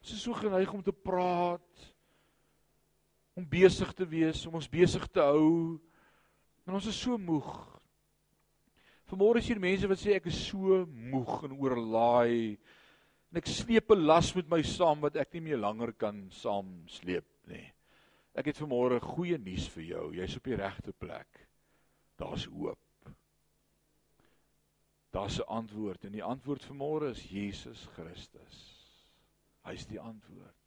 Ons 0.00 0.12
is 0.12 0.22
so 0.22 0.32
geneig 0.32 0.72
om 0.72 0.82
te 0.82 0.92
praat 0.92 1.90
om 3.34 3.46
besig 3.48 3.92
te 3.94 4.06
wees, 4.08 4.46
om 4.46 4.54
ons 4.58 4.68
besig 4.70 5.06
te 5.08 5.22
hou. 5.22 5.78
En 6.66 6.74
ons 6.74 6.86
is 6.86 7.00
so 7.00 7.18
moeg. 7.18 7.50
Vanmôre 9.10 9.40
is 9.42 9.48
hier 9.50 9.58
mense 9.62 9.88
wat 9.90 9.98
sê 9.98 10.14
ek 10.14 10.28
is 10.30 10.38
so 10.50 10.84
moeg 10.86 11.46
en 11.48 11.56
oorlaai 11.58 12.58
en 13.30 13.38
ek 13.38 13.48
sleep 13.50 13.90
'n 13.90 14.06
las 14.06 14.34
met 14.34 14.48
my 14.50 14.62
saam 14.62 15.00
wat 15.02 15.16
ek 15.16 15.34
nie 15.34 15.40
meer 15.40 15.58
langer 15.58 15.92
kan 15.92 16.28
saam 16.30 16.86
sleep 16.86 17.26
nie. 17.46 17.72
Ek 18.34 18.46
het 18.46 18.58
vanmôre 18.58 19.00
goeie 19.02 19.38
nuus 19.38 19.66
vir 19.74 19.84
jou. 19.84 20.04
Jy's 20.14 20.36
op 20.36 20.44
die 20.44 20.56
regte 20.56 20.92
plek. 20.92 21.48
Daar's 22.18 22.44
hoop. 22.44 22.78
Daar's 25.10 25.40
'n 25.40 25.48
antwoord 25.48 26.04
en 26.04 26.12
die 26.12 26.22
antwoord 26.22 26.64
vanmôre 26.64 27.10
is 27.10 27.30
Jesus 27.30 27.86
Christus. 27.94 28.58
Hy's 29.64 29.86
die 29.86 30.00
antwoord. 30.00 30.59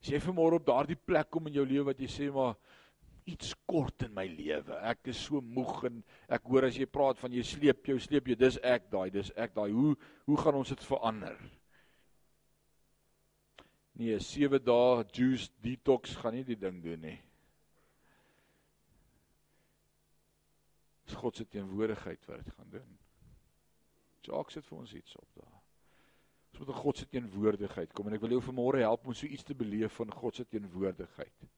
As 0.00 0.08
jy 0.08 0.20
vanmôre 0.24 0.56
op 0.56 0.68
daardie 0.68 0.96
plek 0.96 1.28
kom 1.32 1.50
in 1.50 1.58
jou 1.58 1.66
lewe 1.68 1.90
wat 1.90 2.00
jy 2.00 2.08
sê 2.08 2.28
maar 2.32 2.56
iets 3.28 3.52
kort 3.68 4.06
in 4.06 4.14
my 4.16 4.24
lewe. 4.30 4.76
Ek 4.88 5.10
is 5.12 5.20
so 5.26 5.42
moeg 5.44 5.84
en 5.90 6.00
ek 6.32 6.48
hoor 6.48 6.66
as 6.70 6.78
jy 6.80 6.88
praat 6.88 7.20
van 7.20 7.34
jy 7.36 7.44
sleep 7.46 7.90
jou 7.92 7.98
sleep 8.00 8.30
jy 8.30 8.36
dis 8.40 8.58
ek 8.64 8.88
daai 8.92 9.10
dis 9.14 9.32
ek 9.36 9.54
daai 9.56 9.70
hoe 9.76 9.94
hoe 10.26 10.38
gaan 10.40 10.60
ons 10.62 10.72
dit 10.72 10.86
verander? 10.88 11.36
Nee, 14.00 14.16
7 14.24 14.62
dae 14.64 15.04
juice 15.12 15.50
detox 15.60 16.16
gaan 16.22 16.38
nie 16.38 16.46
die 16.48 16.56
ding 16.56 16.80
doen 16.80 17.04
nie. 17.04 17.18
Dis 21.04 21.18
God 21.20 21.36
se 21.36 21.44
teenwoordigheid 21.44 22.24
wat 22.30 22.40
dit 22.40 22.56
gaan 22.56 22.76
doen. 22.78 22.98
Jacques 24.24 24.56
sit 24.56 24.68
vir 24.68 24.80
ons 24.80 24.96
iets 24.96 25.16
op 25.20 25.28
daar 25.36 25.49
met 26.60 26.68
'n 26.68 26.80
God 26.82 26.96
se 26.96 27.08
teenwoordigheid 27.08 27.92
kom 27.92 28.06
en 28.06 28.14
ek 28.14 28.20
wil 28.20 28.36
jou 28.36 28.42
vanmôre 28.42 28.84
help 28.84 29.06
om 29.06 29.14
so 29.14 29.26
iets 29.26 29.42
te 29.42 29.54
beleef 29.54 29.92
van 29.92 30.12
God 30.12 30.34
se 30.34 30.44
teenwoordigheid. 30.44 31.48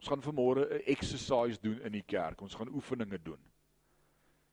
Ons 0.00 0.08
gaan 0.08 0.22
vanmôre 0.22 0.66
'n 0.70 0.82
exercise 0.86 1.60
doen 1.60 1.80
in 1.80 1.92
die 1.92 2.02
kerk. 2.06 2.40
Ons 2.40 2.54
gaan 2.54 2.68
oefeninge 2.68 3.18
doen. 3.22 3.38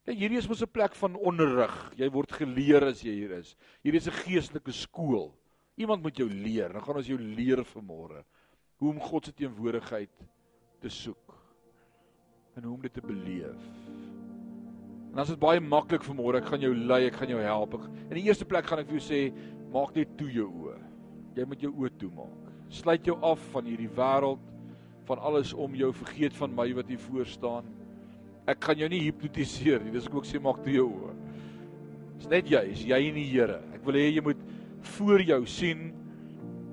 Ja, 0.05 0.13
hierdie 0.13 0.37
is 0.37 0.47
mos 0.47 0.61
'n 0.61 0.71
plek 0.71 0.95
van 0.95 1.15
onderrig. 1.15 1.91
Jy 1.95 2.09
word 2.09 2.31
geleer 2.31 2.83
as 2.83 3.01
jy 3.01 3.11
hier 3.11 3.31
is. 3.31 3.55
Hierdie 3.83 3.99
is 3.99 4.07
'n 4.07 4.23
geestelike 4.23 4.71
skool. 4.71 5.35
Iemand 5.77 6.01
moet 6.01 6.17
jou 6.17 6.29
leer. 6.29 6.73
Dan 6.73 6.81
gaan 6.81 6.95
ons 6.95 7.07
jou 7.07 7.19
leer 7.19 7.65
vanmôre 7.65 8.23
hoe 8.77 8.89
om 8.89 8.99
God 8.99 9.25
se 9.25 9.33
teenwoordigheid 9.33 10.09
te 10.79 10.89
soek 10.89 11.37
en 12.55 12.63
hoe 12.63 12.73
om 12.73 12.81
dit 12.81 12.93
te 12.93 13.01
beleef. 13.01 13.61
En 15.11 15.19
as 15.19 15.27
dit 15.27 15.39
baie 15.39 15.59
maklik 15.59 16.03
vanmôre, 16.07 16.39
ek 16.39 16.45
gaan 16.45 16.61
jou 16.61 16.71
lei, 16.75 17.05
ek 17.05 17.17
gaan 17.19 17.27
jou 17.27 17.41
help. 17.43 17.73
In 18.09 18.15
die 18.15 18.23
eerste 18.23 18.45
plek 18.47 18.65
gaan 18.65 18.79
ek 18.79 18.87
vir 18.87 18.99
jou 18.99 19.03
sê, 19.03 19.33
maak 19.71 19.95
net 19.95 20.15
toe 20.19 20.29
jou 20.31 20.47
oë. 20.65 20.77
Jy 21.37 21.45
moet 21.47 21.63
jou 21.63 21.71
oë 21.71 21.91
toemaak. 22.01 22.49
Sluit 22.71 23.07
jou 23.07 23.17
af 23.25 23.41
van 23.53 23.67
hierdie 23.67 23.91
wêreld, 23.95 24.41
van 25.07 25.21
alles 25.27 25.53
om 25.53 25.73
jou, 25.75 25.91
vergeet 25.95 26.35
van 26.37 26.53
my 26.55 26.67
wat 26.77 26.91
hier 26.91 27.01
voor 27.07 27.27
staan. 27.27 27.67
Ek 28.49 28.61
gaan 28.63 28.79
jou 28.79 28.89
nie 28.91 29.01
hipnotiseer 29.05 29.83
nie. 29.83 29.93
Dis 29.95 30.07
ek 30.07 30.15
ook 30.15 30.27
sê 30.27 30.39
maak 30.41 30.61
toe 30.65 30.75
jou 30.75 30.87
oë. 30.89 31.15
Dis 32.21 32.29
net 32.31 32.51
jy, 32.51 32.61
is 32.75 32.83
jy 32.85 32.99
en 33.07 33.17
die 33.17 33.27
Here. 33.31 33.59
Ek 33.75 33.83
wil 33.87 33.97
hê 33.97 34.11
jy 34.11 34.23
moet 34.25 34.43
voor 34.97 35.23
jou 35.25 35.41
sien 35.49 35.89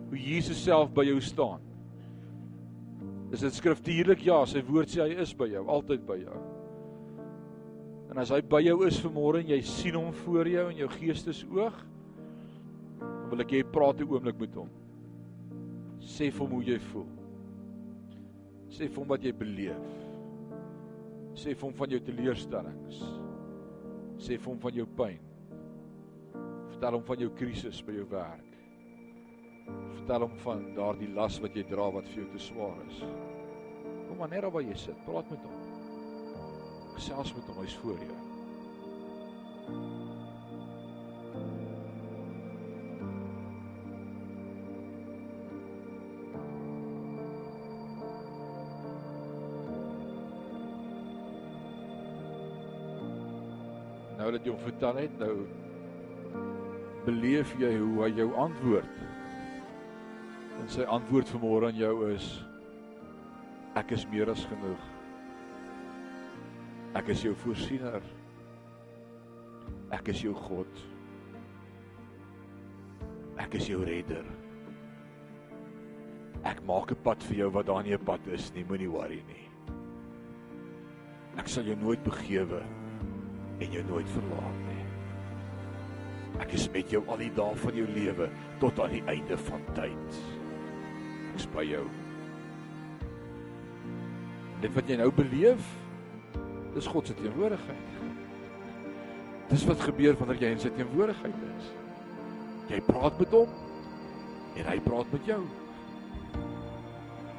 hoe 0.08 0.20
Jesus 0.20 0.61
self 0.64 0.92
by 0.96 1.06
jou 1.08 1.18
staan. 1.24 1.64
Is 3.32 3.44
dit 3.44 3.56
skriftuurlik? 3.56 4.22
Ja, 4.24 4.40
sy 4.48 4.62
woord 4.64 4.92
sê 4.92 5.04
hy 5.04 5.18
is 5.22 5.34
by 5.37 5.50
jou, 5.52 5.64
altyd 5.68 6.04
by 6.08 6.16
jou. 6.22 6.38
En 8.08 8.20
as 8.22 8.32
hy 8.32 8.40
by 8.40 8.62
jou 8.64 8.78
is 8.88 9.00
vanmôre 9.04 9.42
en 9.42 9.50
jy 9.52 9.61
sien 9.68 9.98
hom 9.98 10.12
voor 10.24 10.48
jou 10.48 10.64
in 10.72 10.80
jou 10.80 10.88
geestesoog, 10.94 11.82
wil 13.30 13.44
ek 13.44 13.52
jy 13.52 13.62
praat 13.62 14.00
'n 14.00 14.08
oomblik 14.08 14.38
met 14.40 14.54
hom. 14.54 14.70
Sê 16.00 16.30
vir 16.32 16.40
hom 16.40 16.52
hoe 16.56 16.64
jy 16.64 16.78
voel. 16.78 17.06
Sê 18.68 18.88
vir 18.88 18.96
hom 18.96 19.08
wat 19.08 19.22
jy 19.22 19.32
beleef. 19.32 19.88
Sê 21.34 21.54
vir 21.54 21.68
hom 21.68 21.74
van 21.74 21.90
jou 21.90 22.00
teleurstellings. 22.00 23.00
Sê 24.18 24.38
vir 24.38 24.50
hom 24.52 24.58
van 24.58 24.74
jou 24.74 24.86
pyn. 24.86 25.20
Vertel 26.68 26.92
hom 26.92 27.04
van 27.04 27.18
jou 27.18 27.30
krisis 27.30 27.82
by 27.82 27.92
jou 27.92 28.06
werk. 28.10 28.48
Vertel 29.98 30.20
hom 30.20 30.36
van 30.44 30.74
daardie 30.74 31.12
las 31.14 31.38
wat 31.40 31.54
jy 31.54 31.64
dra 31.68 31.90
wat 31.90 32.08
vir 32.08 32.22
jou 32.22 32.30
te 32.32 32.38
swaar 32.38 32.80
is. 32.86 33.04
Kom 34.08 34.18
maar 34.18 34.30
net 34.32 34.42
daar 34.42 34.54
waar 34.54 34.64
jy 34.64 34.74
sit, 34.74 35.04
praat 35.04 35.30
met 35.30 35.44
hom. 35.44 35.52
Gesels 36.96 37.34
met 37.36 37.46
hom, 37.50 37.62
hy's 37.62 37.78
voor 37.82 38.00
jou. 38.08 38.20
Nou 54.28 54.36
dat 54.36 54.44
jy 54.44 54.52
hom 54.52 54.60
vertel 54.60 54.98
het 55.00 55.14
nou 55.22 55.34
beleef 57.06 57.54
jy 57.56 57.70
hoe 57.78 58.02
hy 58.02 58.08
jou 58.18 58.26
antwoord. 58.36 58.98
En 60.58 60.66
sy 60.68 60.84
antwoord 60.84 61.30
vanmôre 61.32 61.70
aan 61.70 61.78
jou 61.78 61.94
is 62.10 62.26
ek 63.78 63.94
is 63.96 64.04
meer 64.12 64.28
as 64.28 64.42
genoeg. 64.50 64.82
Ek 66.98 67.09
is 67.14 67.22
jou 67.24 67.32
voorsiener. 67.40 68.05
Ek 69.96 70.11
is 70.12 70.20
jou 70.26 70.34
God. 70.36 70.82
Ek 73.40 73.57
is 73.57 73.70
jou 73.70 73.80
redder. 73.86 74.26
Ek 76.44 76.61
maak 76.68 76.92
'n 76.92 77.00
pad 77.03 77.22
vir 77.30 77.36
jou 77.36 77.50
wat 77.57 77.66
daar 77.66 77.82
nie 77.82 77.96
'n 77.96 78.05
pad 78.05 78.20
is 78.28 78.53
nie 78.53 78.64
moenie 78.64 78.90
worry 78.90 79.22
nie. 79.24 79.48
Ek 81.38 81.48
sal 81.48 81.64
jou 81.64 81.76
nooit 81.76 82.03
begewe 82.05 82.61
en 83.59 83.72
jou 83.72 83.84
nooit 83.88 84.11
verlaat 84.14 84.61
nie. 84.66 84.84
Ek 86.42 86.54
is 86.54 86.68
met 86.70 86.90
jou 86.92 87.02
al 87.11 87.22
die 87.22 87.32
dae 87.34 87.56
van 87.62 87.78
jou 87.80 87.86
lewe 87.94 88.28
tot 88.62 88.78
aan 88.82 88.94
die 88.94 89.04
einde 89.11 89.38
van 89.48 89.64
tyd. 89.74 90.20
Ek 91.30 91.40
is 91.40 91.48
by 91.54 91.64
jou. 91.66 91.84
Dit 94.62 94.74
wat 94.74 94.90
jy 94.90 94.98
nou 94.98 95.11
beleef, 95.14 95.70
dis 96.74 96.90
God 96.90 97.06
se 97.06 97.16
teenwoordigheid. 97.18 97.94
Dis 99.48 99.64
wat 99.66 99.80
gebeur 99.80 100.18
wanneer 100.18 100.42
jy 100.42 100.50
in 100.54 100.62
sy 100.62 100.70
teenwoordigheid 100.76 101.44
is. 101.54 101.70
Jy 102.68 102.82
praat 102.84 103.16
met 103.18 103.32
hom 103.32 103.54
en 104.59 104.66
hy 104.68 104.76
praat 104.84 105.14
met 105.14 105.30
jou. 105.30 105.40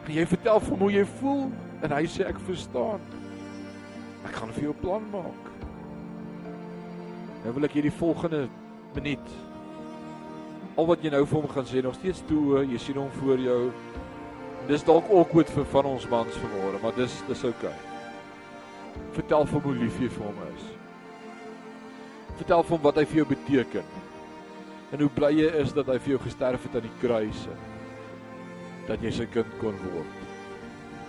En 0.07 0.15
jy 0.15 0.26
vertel 0.32 0.63
hom 0.72 0.88
hoe 0.88 0.93
jy 0.95 1.05
voel 1.20 1.45
en 1.86 1.93
hy 1.93 2.03
sê 2.09 2.26
ek 2.28 2.39
verstaan. 2.47 3.03
Ek 4.26 4.34
gaan 4.36 4.55
vir 4.55 4.70
jou 4.70 4.76
plan 4.82 5.05
maak. 5.13 5.49
Nou 7.50 7.56
wil 7.58 7.66
ek 7.66 7.80
hierdie 7.80 7.97
volgende 7.97 8.43
minuut 8.93 9.30
al 10.78 10.86
wat 10.86 11.02
jy 11.02 11.10
nou 11.10 11.24
vir 11.26 11.38
hom 11.39 11.47
gaan 11.50 11.66
sê 11.66 11.82
nog 11.82 11.95
steeds 11.97 12.20
toe, 12.30 12.60
jy 12.62 12.78
sien 12.78 13.00
hom 13.02 13.10
voor 13.16 13.41
jou. 13.41 13.58
Dis 14.68 14.86
dalk 14.86 15.10
awkward 15.10 15.50
vir 15.56 15.66
van 15.72 15.89
ons 15.89 16.06
mans 16.12 16.38
vanmôre, 16.43 16.78
maar 16.84 16.93
dis 16.93 17.16
dis 17.26 17.41
oukei. 17.50 17.72
Okay. 17.74 19.02
Vertel 19.18 19.50
vir 19.50 19.66
hoe 19.66 19.74
lief 19.80 19.97
jy 19.97 20.12
vir 20.14 20.28
hom 20.28 20.39
is. 20.45 20.70
Vertel 22.43 22.68
vir 22.70 22.76
hom 22.78 22.86
wat 22.86 23.02
hy 23.02 23.08
vir 23.10 23.22
jou 23.24 23.28
beteken. 23.34 23.91
En 24.93 25.08
hoe 25.08 25.12
bly 25.18 25.34
jy 25.39 25.50
is 25.66 25.74
dat 25.74 25.89
hy 25.89 25.97
vir 25.97 26.20
jou 26.20 26.24
gesterf 26.30 26.70
het 26.70 26.78
aan 26.78 26.86
die 26.86 26.95
kruis. 27.02 27.43
Dat 28.93 29.02
jy 29.02 29.18
sy 29.24 29.30
kind 29.34 29.60
kon 29.66 29.84
word. 29.89 30.24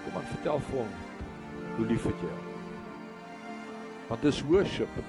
Kom 0.07 0.16
aan, 0.16 0.28
vertel 0.32 0.68
vir 0.72 0.82
hom 0.86 0.99
hoe 1.76 1.93
lief 1.93 2.09
het 2.09 2.24
jy 2.24 2.32
hom. 2.32 2.53
Want 4.09 4.30
dis 4.30 4.47
worship. 4.49 5.03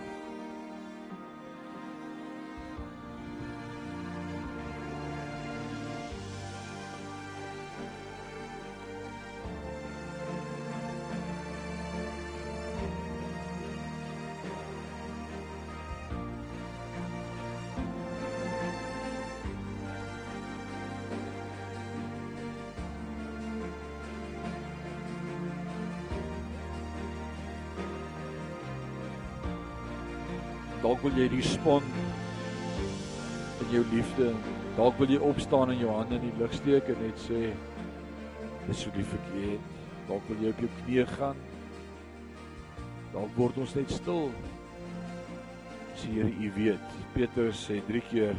Dalk 30.91 31.05
wil 31.05 31.13
jy 31.15 31.29
respond 31.31 31.85
in 33.63 33.69
jou 33.71 33.83
liefde. 33.93 34.25
Dalk 34.75 34.97
wil 34.99 35.13
jy 35.13 35.21
opstaan 35.23 35.71
en 35.71 35.79
jou 35.79 35.93
hande 35.95 36.17
in 36.17 36.25
die 36.25 36.33
lug 36.35 36.51
steek 36.51 36.89
en 36.91 36.99
net 36.99 37.21
sê 37.23 37.53
dis 38.65 38.81
so 38.83 38.91
lief 38.97 39.13
ek 39.15 39.29
het. 39.37 39.69
Dalk 40.09 40.27
wil 40.27 40.43
jy 40.43 40.51
op 40.51 40.59
jou 40.59 40.71
knieë 40.81 41.05
gaan. 41.13 41.39
Dalk 43.15 43.31
word 43.39 43.61
ons 43.63 43.77
net 43.79 43.95
stil. 44.01 44.27
Sê 45.95 46.11
Here, 46.11 46.27
U 46.27 46.51
weet. 46.59 46.99
Petrus 47.15 47.63
sê 47.69 47.79
3 47.87 48.03
keer 48.11 48.35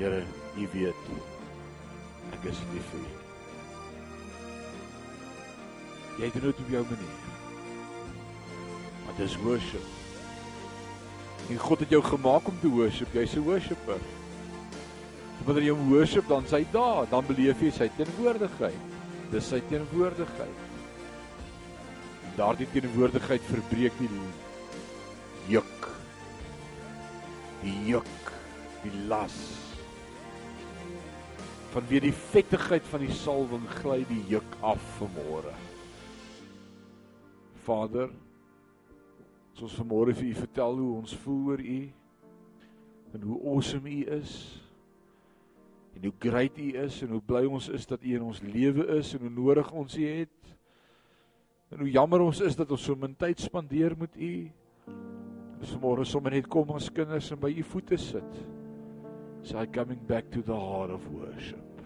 Here, 0.00 0.24
U 0.56 0.72
weet. 0.72 1.14
Ek 2.32 2.48
is 2.48 2.64
lief 2.72 2.92
vir 2.96 3.04
U. 3.04 3.14
Jy 6.24 6.32
doen 6.32 6.48
dit 6.48 6.68
op 6.68 6.76
jou 6.78 6.86
manier. 6.96 7.24
Maar 9.04 9.20
dis 9.20 9.42
worship. 9.44 9.99
En 11.50 11.58
God 11.58 11.82
het 11.82 11.90
jou 11.90 12.02
gemaak 12.02 12.46
om 12.46 12.58
te 12.60 12.68
worship. 12.70 13.12
Jy's 13.12 13.34
'n 13.34 13.42
worshipper. 13.42 13.98
Wanneer 15.44 15.64
jy 15.64 15.74
worship, 15.88 16.28
dan 16.28 16.46
sy 16.46 16.66
daar, 16.72 17.08
dan 17.10 17.26
beleef 17.26 17.60
jy 17.60 17.70
sy 17.70 17.90
teenwoordigheid. 17.96 18.82
Dis 19.30 19.48
sy 19.48 19.60
teenwoordigheid. 19.68 20.58
Daardie 22.36 22.68
teenwoordigheid 22.72 23.42
verbreek 23.42 23.92
die 23.98 24.10
juk. 25.48 25.88
Die 27.62 27.74
juk, 27.88 28.32
die 28.82 28.94
las. 29.08 29.36
Vanweer 31.72 32.00
die 32.00 32.14
vettigheid 32.32 32.86
van 32.90 33.00
die 33.00 33.14
salwing 33.14 33.66
gly 33.80 34.04
die 34.08 34.22
juk 34.28 34.56
af 34.60 34.80
vanmôre. 34.98 35.54
Vader, 37.66 38.10
So 39.60 39.66
ons 39.68 39.76
vanmôre 39.76 40.14
vir 40.16 40.30
u 40.30 40.36
vertel 40.38 40.78
hoe 40.80 40.92
ons 40.96 41.10
voel 41.20 41.40
oor 41.52 41.60
u 41.60 41.80
en 43.12 43.24
hoe 43.28 43.40
awesome 43.50 43.90
u 43.92 44.06
is. 44.14 44.30
En 45.92 46.06
hoe 46.06 46.12
great 46.24 46.56
u 46.56 46.68
is 46.80 47.02
en 47.04 47.10
hoe 47.12 47.20
bly 47.20 47.42
ons 47.44 47.66
is 47.68 47.84
dat 47.90 48.00
u 48.00 48.14
in 48.16 48.24
ons 48.24 48.40
lewe 48.40 48.86
is 48.96 49.10
en 49.12 49.26
hoe 49.26 49.32
nodig 49.34 49.68
ons 49.76 49.98
u 50.00 50.06
het. 50.06 50.54
En 51.68 51.84
hoe 51.84 51.90
jammer 51.92 52.24
ons 52.24 52.40
is 52.40 52.56
dat 52.56 52.72
ons 52.72 52.86
so 52.88 52.96
min 52.96 53.12
tyd 53.20 53.42
spandeer 53.44 53.98
met 54.00 54.16
u. 54.16 54.30
Ons 55.58 55.74
vanmôre 55.74 56.08
sommer 56.08 56.32
net 56.38 56.48
kom 56.48 56.72
as 56.78 56.88
kinders 56.88 57.28
en 57.28 57.42
by 57.44 57.52
u 57.52 57.66
voete 57.74 58.00
sit. 58.00 58.40
So 59.42 59.60
I 59.60 59.66
coming 59.68 60.00
back 60.08 60.32
to 60.32 60.40
the 60.40 60.56
heart 60.56 60.88
of 60.88 61.04
worship. 61.12 61.84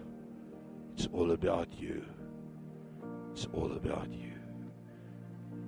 It's 0.95 1.11
all 1.11 1.35
about 1.35 1.75
you. 1.75 2.07
It's 3.33 3.49
all 3.51 3.75
about 3.75 4.15
you 4.15 4.34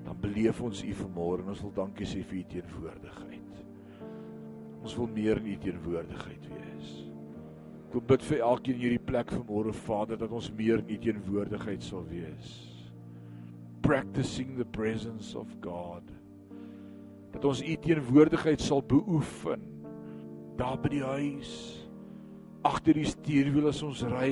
dan 0.07 0.15
beleef 0.23 0.61
ons 0.63 0.83
u 0.87 0.93
vanmôre 0.95 1.43
en 1.43 1.51
ons 1.51 1.61
wil 1.65 1.73
dankie 1.75 2.07
sê 2.07 2.21
vir 2.23 2.39
u 2.39 2.43
teenwoordigheid. 2.53 3.57
Ons 4.79 4.93
wil 4.95 5.09
meer 5.11 5.41
in 5.41 5.49
u 5.51 5.55
teenwoordigheid 5.65 6.45
wees. 6.53 6.91
Kom 7.91 8.05
bid 8.07 8.23
vir 8.29 8.43
elkeen 8.47 8.79
hierdie 8.79 9.03
plek 9.03 9.33
vanmôre 9.35 9.73
Vader 9.75 10.19
dat 10.21 10.31
ons 10.31 10.47
meer 10.55 10.79
in 10.79 10.93
u 10.95 10.99
teenwoordigheid 11.03 11.83
sal 11.83 12.05
wees. 12.07 12.53
Practicing 13.83 14.55
the 14.55 14.67
presence 14.77 15.35
of 15.35 15.51
God. 15.63 16.07
Dat 17.35 17.49
ons 17.51 17.59
u 17.59 17.75
teenwoordigheid 17.83 18.63
sal 18.63 18.85
beoefen 18.87 19.65
daar 20.57 20.79
by 20.81 20.89
die 20.89 21.03
huis, 21.03 21.51
agter 22.65 22.95
die 22.97 23.05
stuurwiel 23.05 23.67
as 23.69 23.83
ons 23.85 23.99
ry, 24.09 24.31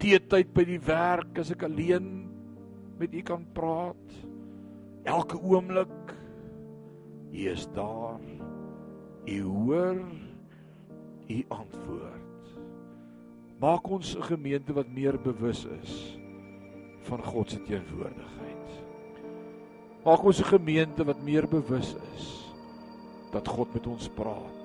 teetyd 0.00 0.54
by 0.54 0.64
die 0.70 0.80
werk 0.86 1.42
as 1.42 1.50
ek 1.52 1.66
alleen 1.66 2.08
met 2.96 3.12
u 3.12 3.26
kan 3.26 3.42
praat 3.52 4.16
elke 5.06 5.38
oomblik 5.42 6.14
U 7.32 7.48
is 7.50 7.66
daar. 7.74 8.20
U 9.26 9.42
hoor 9.42 10.00
U 11.28 11.44
antwoord. 11.48 12.44
Maak 13.58 13.88
ons 13.88 14.16
'n 14.16 14.22
gemeente 14.22 14.72
wat 14.72 14.88
meer 14.88 15.20
bewus 15.20 15.64
is 15.82 16.18
van 17.00 17.22
God 17.24 17.50
se 17.50 17.62
teenwoordigheid. 17.62 18.68
Maak 20.04 20.22
ons 20.22 20.40
'n 20.40 20.44
gemeente 20.58 21.04
wat 21.04 21.22
meer 21.22 21.48
bewus 21.48 21.94
is 22.14 22.54
dat 23.32 23.48
God 23.48 23.72
met 23.74 23.86
ons 23.86 24.08
praat. 24.08 24.62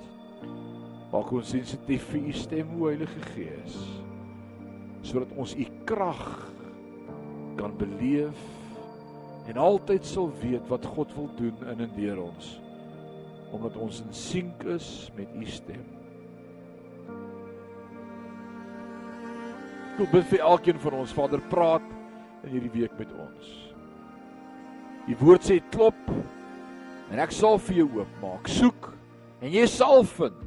Maak 1.11 1.31
ons 1.31 1.49
sensitief 1.49 2.03
vir 2.03 2.27
U 2.27 2.31
stem, 2.31 2.67
o 2.81 2.85
Heilige 2.85 3.21
Gees, 3.33 4.01
sodat 5.01 5.31
ons 5.35 5.55
U 5.55 5.65
krag 5.83 6.51
kan 7.55 7.77
beleef 7.77 8.60
en 9.51 9.59
altyd 9.59 10.05
sal 10.07 10.29
weet 10.39 10.67
wat 10.71 10.85
God 10.95 11.11
wil 11.17 11.29
doen 11.35 11.65
in 11.73 11.83
en 11.83 11.95
deur 11.97 12.21
ons 12.23 12.57
omdat 13.51 13.75
ons 13.83 13.97
in 13.99 14.13
sink 14.15 14.61
is 14.71 14.85
met 15.17 15.27
u 15.35 15.45
stem. 15.51 15.81
Kom 19.97 20.07
bid 20.13 20.29
vir 20.29 20.45
elkeen 20.47 20.79
van 20.79 20.95
ons 21.01 21.11
Vader 21.11 21.41
praat 21.51 21.83
in 22.45 22.53
hierdie 22.53 22.71
week 22.77 22.95
met 22.95 23.11
ons. 23.19 23.49
Die 25.09 25.17
woord 25.19 25.43
sê 25.43 25.57
klop 25.73 25.99
en 27.11 27.19
ek 27.19 27.35
sal 27.35 27.59
vir 27.65 27.81
jou 27.81 27.89
oopmaak. 27.99 28.47
Soek 28.47 28.87
en 29.43 29.51
jy 29.51 29.65
sal 29.67 30.05
vind. 30.13 30.39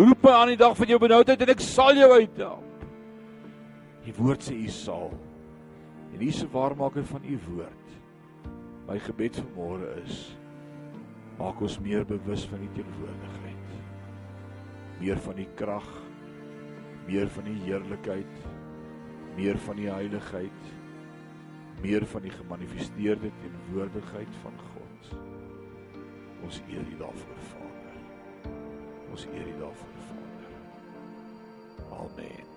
Roep 0.00 0.26
my 0.26 0.34
aan 0.34 0.56
die 0.56 0.58
dag 0.58 0.74
van 0.74 0.90
jou 0.90 0.98
benoudheid 0.98 1.46
en 1.46 1.54
ek 1.54 1.62
sal 1.62 1.94
jou 1.94 2.10
uithelp. 2.18 2.82
Die 4.08 4.16
woord 4.18 4.42
sê 4.42 4.58
u 4.58 4.74
sal 4.74 5.14
En 6.14 6.20
hier 6.20 6.32
se 6.32 6.46
waarmaker 6.50 7.04
van 7.04 7.24
u 7.26 7.38
woord. 7.48 7.94
My 8.86 8.98
gebed 9.02 9.40
vanmôre 9.40 9.90
is 10.04 10.36
maak 11.38 11.58
ons 11.66 11.80
meer 11.82 12.04
bewus 12.06 12.44
van 12.46 12.62
u 12.62 12.68
teenwoordigheid. 12.76 13.72
Meer 15.00 15.18
van 15.18 15.38
u 15.38 15.46
krag, 15.58 15.88
meer 17.08 17.28
van 17.28 17.46
u 17.50 17.56
heerlikheid, 17.66 18.46
meer 19.34 19.58
van 19.58 19.78
u 19.78 19.88
heiligheid, 19.88 20.72
meer 21.82 22.06
van 22.06 22.22
die 22.22 22.30
gemanifesteerde 22.30 23.30
teenwoordigheid 23.42 24.40
van 24.42 24.52
God. 24.70 25.18
Ons 26.44 26.62
eer 26.68 26.86
U 26.92 26.96
daarvoor, 26.98 27.44
Vader. 27.50 28.00
Ons 29.10 29.26
eer 29.32 29.48
U 29.48 29.58
daarvoor, 29.58 30.02
Vader. 30.08 30.50
Amen. 32.00 32.53